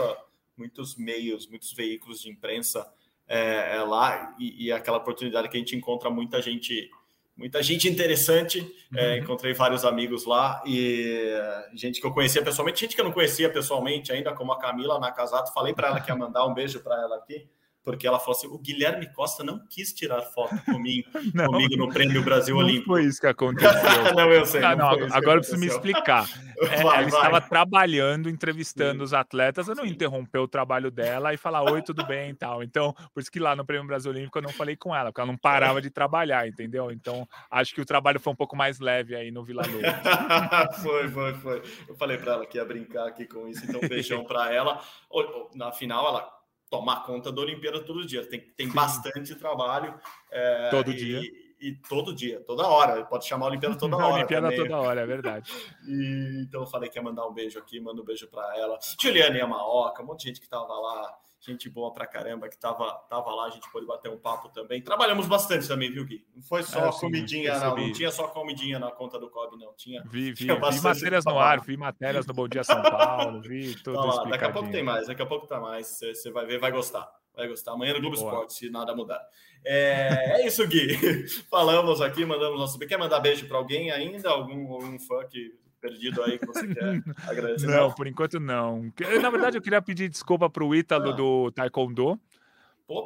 [0.58, 2.92] muitos meios, muitos veículos de imprensa
[3.32, 6.90] é, é lá e, e aquela oportunidade que a gente encontra muita gente
[7.38, 8.60] muita gente interessante.
[8.96, 9.18] É, uhum.
[9.24, 11.34] encontrei vários amigos lá e
[11.74, 15.00] gente que eu conhecia pessoalmente, gente que eu não conhecia pessoalmente ainda, como a Camila
[15.00, 15.54] Nakazato.
[15.54, 17.48] Falei para ela que ia mandar um beijo para ela aqui
[17.84, 21.90] porque ela falou assim: o Guilherme Costa não quis tirar foto comigo, não, comigo no
[21.90, 22.88] Prêmio Brasil não Olímpico.
[22.88, 23.72] Foi isso que aconteceu.
[24.16, 24.64] não, eu sei.
[24.64, 26.28] Ah, não, agora eu preciso me explicar.
[26.62, 29.04] É, vai, ela estava trabalhando, entrevistando Sim.
[29.06, 32.62] os atletas, eu não interrompeu o trabalho dela e falar oi, tudo bem e tal.
[32.62, 35.22] Então, por isso que lá no Prêmio Brasil Olímpico eu não falei com ela, porque
[35.22, 36.92] ela não parava de trabalhar, entendeu?
[36.92, 40.84] Então, acho que o trabalho foi um pouco mais leve aí no Vila Lobos.
[40.84, 41.64] foi, foi, foi.
[41.88, 44.80] Eu falei para ela que ia brincar aqui com isso, então beijão para ela.
[45.56, 46.41] Na final, ela
[46.72, 48.26] tomar conta da Olimpíada todo dia.
[48.26, 49.94] Tem, tem bastante trabalho.
[50.32, 51.22] É, todo e, dia.
[51.60, 53.04] E, todo dia, toda hora.
[53.06, 54.14] Pode chamar a Olimpíada toda hora.
[54.16, 54.64] Olimpíada também.
[54.64, 55.52] toda hora, é verdade.
[55.86, 58.80] e, então eu falei que ia mandar um beijo aqui, mando um beijo para ela.
[59.00, 62.92] Juliana Yamaoka, um monte de gente que estava lá gente boa pra caramba que tava,
[63.10, 64.82] tava lá, a gente pôde bater um papo também.
[64.82, 66.24] Trabalhamos bastante também, viu, Gui?
[66.36, 67.76] Não foi só é, comidinha, não.
[67.76, 69.74] Não tinha só comidinha na conta do COB, não.
[69.74, 73.42] Tinha, vi, vi, tinha vi matérias no ar, vi matérias no Bom Dia São Paulo,
[73.42, 73.96] vi tudo.
[73.96, 75.88] Tá lá, daqui a pouco tem mais, daqui a pouco tá mais.
[75.88, 77.10] Você vai ver, vai gostar.
[77.36, 77.72] Vai gostar.
[77.72, 78.30] Amanhã no Globo Boa.
[78.30, 79.22] Esporte, se nada mudar.
[79.66, 80.98] É, é isso, Gui.
[81.50, 82.78] Falamos aqui, mandamos nosso.
[82.80, 84.30] Quer mandar beijo para alguém ainda?
[84.30, 87.68] Algum, algum fã que perdido aí que você quer agradecer?
[87.68, 88.94] Não, por enquanto não.
[89.22, 91.14] Na verdade, eu queria pedir desculpa para o Ítalo ah.
[91.14, 92.20] do Taekwondo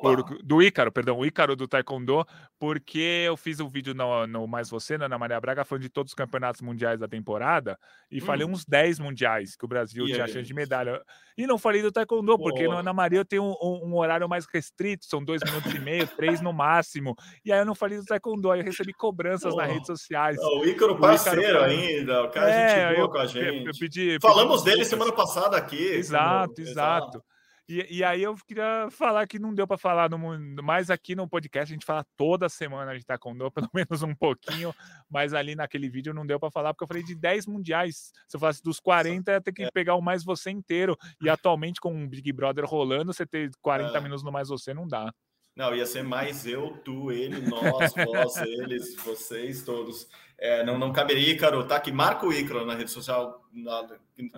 [0.02, 2.26] por, do Ícaro, perdão, o Ícaro do Taekwondo,
[2.60, 5.90] porque eu fiz um vídeo no, no Mais Você, na Ana Maria Braga, falando de
[5.90, 7.78] todos os campeonatos mundiais da temporada,
[8.10, 8.26] e hum.
[8.26, 10.32] falei uns 10 mundiais que o Brasil e tinha aí?
[10.32, 11.02] chance de medalha.
[11.38, 14.46] E não falei do Taekwondo, porque na Ana Maria eu tenho um, um, horário mais
[14.52, 17.16] restrito, são dois minutos e meio, três no máximo.
[17.44, 20.38] E aí eu não falei do Taekwondo, aí eu recebi cobranças nas redes sociais.
[20.38, 23.68] o Ícaro parceiro o Ícaro, ainda, o cara é, gente boa eu, com a gente.
[23.68, 25.76] Eu, pedi, Falamos pedi dele semana passada aqui.
[25.76, 27.18] Exato, exato.
[27.18, 27.35] exato.
[27.68, 30.18] E, e aí eu queria falar que não deu para falar no
[30.64, 33.70] mais aqui no podcast, a gente fala toda semana, a gente tá com dor, pelo
[33.74, 34.74] menos um pouquinho,
[35.10, 38.12] mas ali naquele vídeo não deu para falar, porque eu falei de 10 mundiais.
[38.28, 39.72] Se eu falasse dos 40, ia ter que é.
[39.72, 40.98] pegar o mais você inteiro.
[41.22, 44.02] E atualmente, com o Big Brother rolando, você ter 40 é.
[44.02, 45.12] minutos no mais você não dá.
[45.56, 50.08] Não, ia ser mais eu, tu, ele, nós, vós, eles, vocês, todos.
[50.38, 51.80] É, não, não caberia, Ícaro, tá?
[51.80, 53.88] Que marca o Ícaro na rede social, na,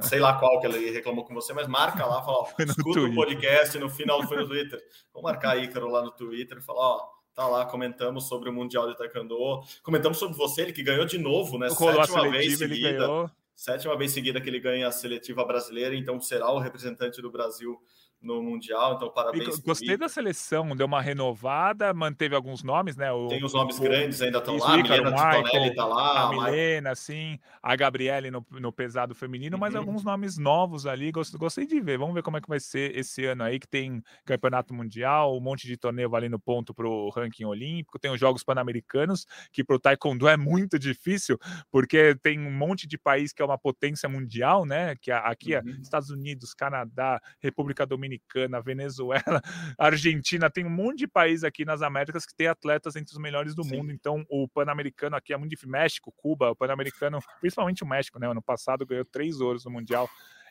[0.02, 3.16] sei lá qual que ele reclamou com você, mas marca lá, fala, ó, escuta o
[3.16, 4.80] podcast, no final foi no Twitter.
[5.12, 8.96] Vamos marcar Ícaro lá no Twitter, falar, ó, tá lá, comentamos sobre o Mundial de
[8.96, 11.68] Taekwondo, comentamos sobre você, ele que ganhou de novo, né?
[11.70, 13.32] Sétima vez seguida.
[13.56, 17.82] Sétima vez seguida que ele ganha a seletiva brasileira, então será o representante do Brasil
[18.22, 19.60] no Mundial, então parabéns.
[19.60, 23.12] Gostei da seleção, deu uma renovada, manteve alguns nomes, né?
[23.12, 26.24] O, Tem os nomes o, grandes ainda estão lá, a Milena Titonelli está lá.
[26.24, 29.62] A Milena, sim, a Gabriele no, no pesado feminino, uhum.
[29.62, 31.98] mas alguns nomes novos ali, gostei de ver.
[31.98, 35.42] Vamos ver como é que vai ser esse ano aí, que tem campeonato mundial, um
[35.42, 39.76] monte de torneio valendo ponto para o ranking olímpico, tem os Jogos Pan-Americanos, que para
[39.76, 41.38] o Taekwondo é muito difícil,
[41.72, 44.96] porque tem um monte de país que é uma potência mundial, né?
[44.96, 45.78] Que aqui é uhum.
[45.82, 49.42] Estados Unidos, Canadá, República Dominicana, Dominicana, Venezuela,
[49.78, 53.54] Argentina, tem um monte de país aqui nas Américas que tem atletas entre os melhores
[53.54, 53.78] do Sim.
[53.78, 53.92] mundo.
[53.92, 55.68] Então, o Pan-Americano aqui é muito difícil.
[55.68, 58.30] México, Cuba, o Pan-Americano, principalmente o México, né?
[58.30, 60.10] Ano passado ganhou três ouros no Mundial.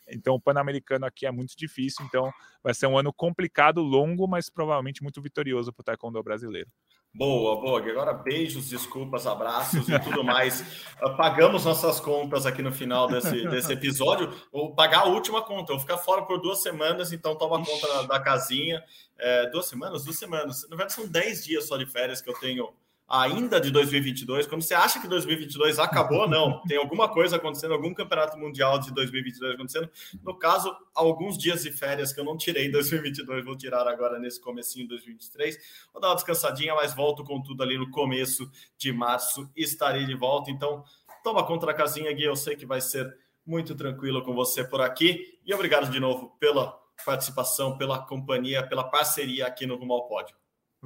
[0.08, 2.04] Então, o Pan-Americano aqui é muito difícil.
[2.04, 2.30] Então,
[2.62, 6.70] vai ser um ano complicado, longo, mas provavelmente muito vitorioso para o Taekwondo brasileiro.
[7.14, 7.80] Boa, boa.
[7.80, 10.62] Agora beijos, desculpas, abraços e tudo mais.
[11.00, 14.32] Ah, pagamos nossas contas aqui no final desse, desse episódio.
[14.52, 15.72] Vou pagar a última conta.
[15.72, 18.82] Eu vou ficar fora por duas semanas, então toma conta da, da casinha.
[19.18, 20.04] É, duas semanas?
[20.04, 20.62] Duas semanas.
[20.68, 22.68] Na verdade, são dez dias só de férias que eu tenho
[23.08, 27.94] ainda de 2022, quando você acha que 2022 acabou, não, tem alguma coisa acontecendo, algum
[27.94, 29.90] campeonato mundial de 2022 acontecendo.
[30.22, 34.18] No caso, alguns dias de férias que eu não tirei em 2022, vou tirar agora
[34.18, 35.56] nesse comecinho de 2023.
[35.92, 40.14] Vou dar uma descansadinha, mas volto com tudo ali no começo de março, estarei de
[40.14, 40.50] volta.
[40.50, 40.82] Então,
[41.22, 44.80] toma conta da casinha, Gui, eu sei que vai ser muito tranquilo com você por
[44.80, 45.38] aqui.
[45.44, 50.34] E obrigado de novo pela participação, pela companhia, pela parceria aqui no Rumo ao Pódio.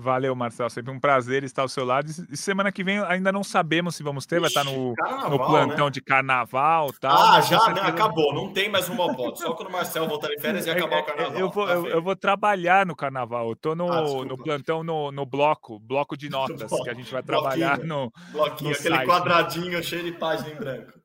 [0.01, 0.71] Valeu, Marcelo.
[0.71, 2.11] Sempre um prazer estar ao seu lado.
[2.31, 5.39] E semana que vem ainda não sabemos se vamos ter, vai estar no, carnaval, no
[5.39, 5.91] plantão né?
[5.91, 7.17] de carnaval tal.
[7.17, 7.83] Ah, já né?
[7.83, 9.41] acabou, não tem mais uma volta.
[9.41, 11.39] Só quando o Marcelo voltar em férias e é, acabar o é, carnaval.
[11.39, 13.51] Eu vou, tá eu, eu, vou trabalhar no carnaval.
[13.51, 17.13] Eu tô no, ah, no plantão no, no bloco, bloco de notas, que a gente
[17.13, 18.11] vai trabalhar no.
[18.33, 19.07] Bloquinho, no aquele site.
[19.09, 21.00] quadradinho cheio de página em branco.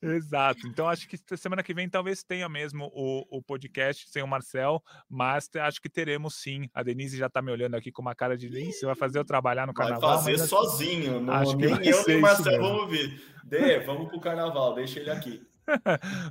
[0.00, 0.66] Exato.
[0.66, 4.82] Então acho que semana que vem talvez tenha mesmo o, o podcast sem o Marcel,
[5.08, 6.68] mas acho que teremos sim.
[6.74, 9.18] A Denise já tá me olhando aqui com uma cara de Ih, você vai fazer
[9.18, 10.22] eu trabalhar no carnaval.
[10.22, 13.22] Vai fazer sozinho, não, acho nem eu nem o Marcel vamos vir.
[13.44, 15.49] Dê, vamos pro carnaval, deixa ele aqui.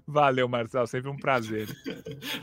[0.05, 1.67] Valeu, Marcel, sempre um prazer.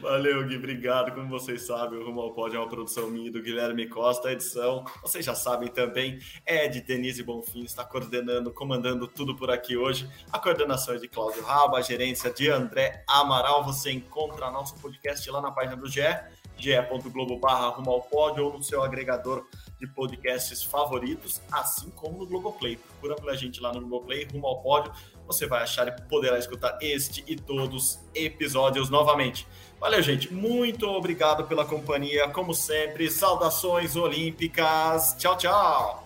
[0.00, 1.14] Valeu, Gui, obrigado.
[1.14, 4.32] Como vocês sabem, o Rumo ao Pódio é uma produção minha do Guilherme Costa.
[4.32, 9.76] Edição, vocês já sabem também, é de Denise Bonfim, está coordenando, comandando tudo por aqui
[9.76, 10.08] hoje.
[10.32, 13.64] A coordenação é de Cláudio Raba, a gerência de André Amaral.
[13.64, 16.00] Você encontra nosso podcast lá na página do GE,
[16.58, 17.72] ge.globo barra
[18.10, 19.46] Pódio ou no seu agregador
[19.78, 22.76] de podcasts favoritos, assim como no Globoplay.
[22.76, 24.92] Procura pela gente lá no Globoplay, rumo ao pódio.
[25.26, 29.46] Você vai achar e poderá escutar este e todos episódios novamente.
[29.80, 30.32] Valeu, gente.
[30.32, 32.28] Muito obrigado pela companhia.
[32.28, 35.14] Como sempre, saudações olímpicas.
[35.18, 36.05] Tchau, tchau.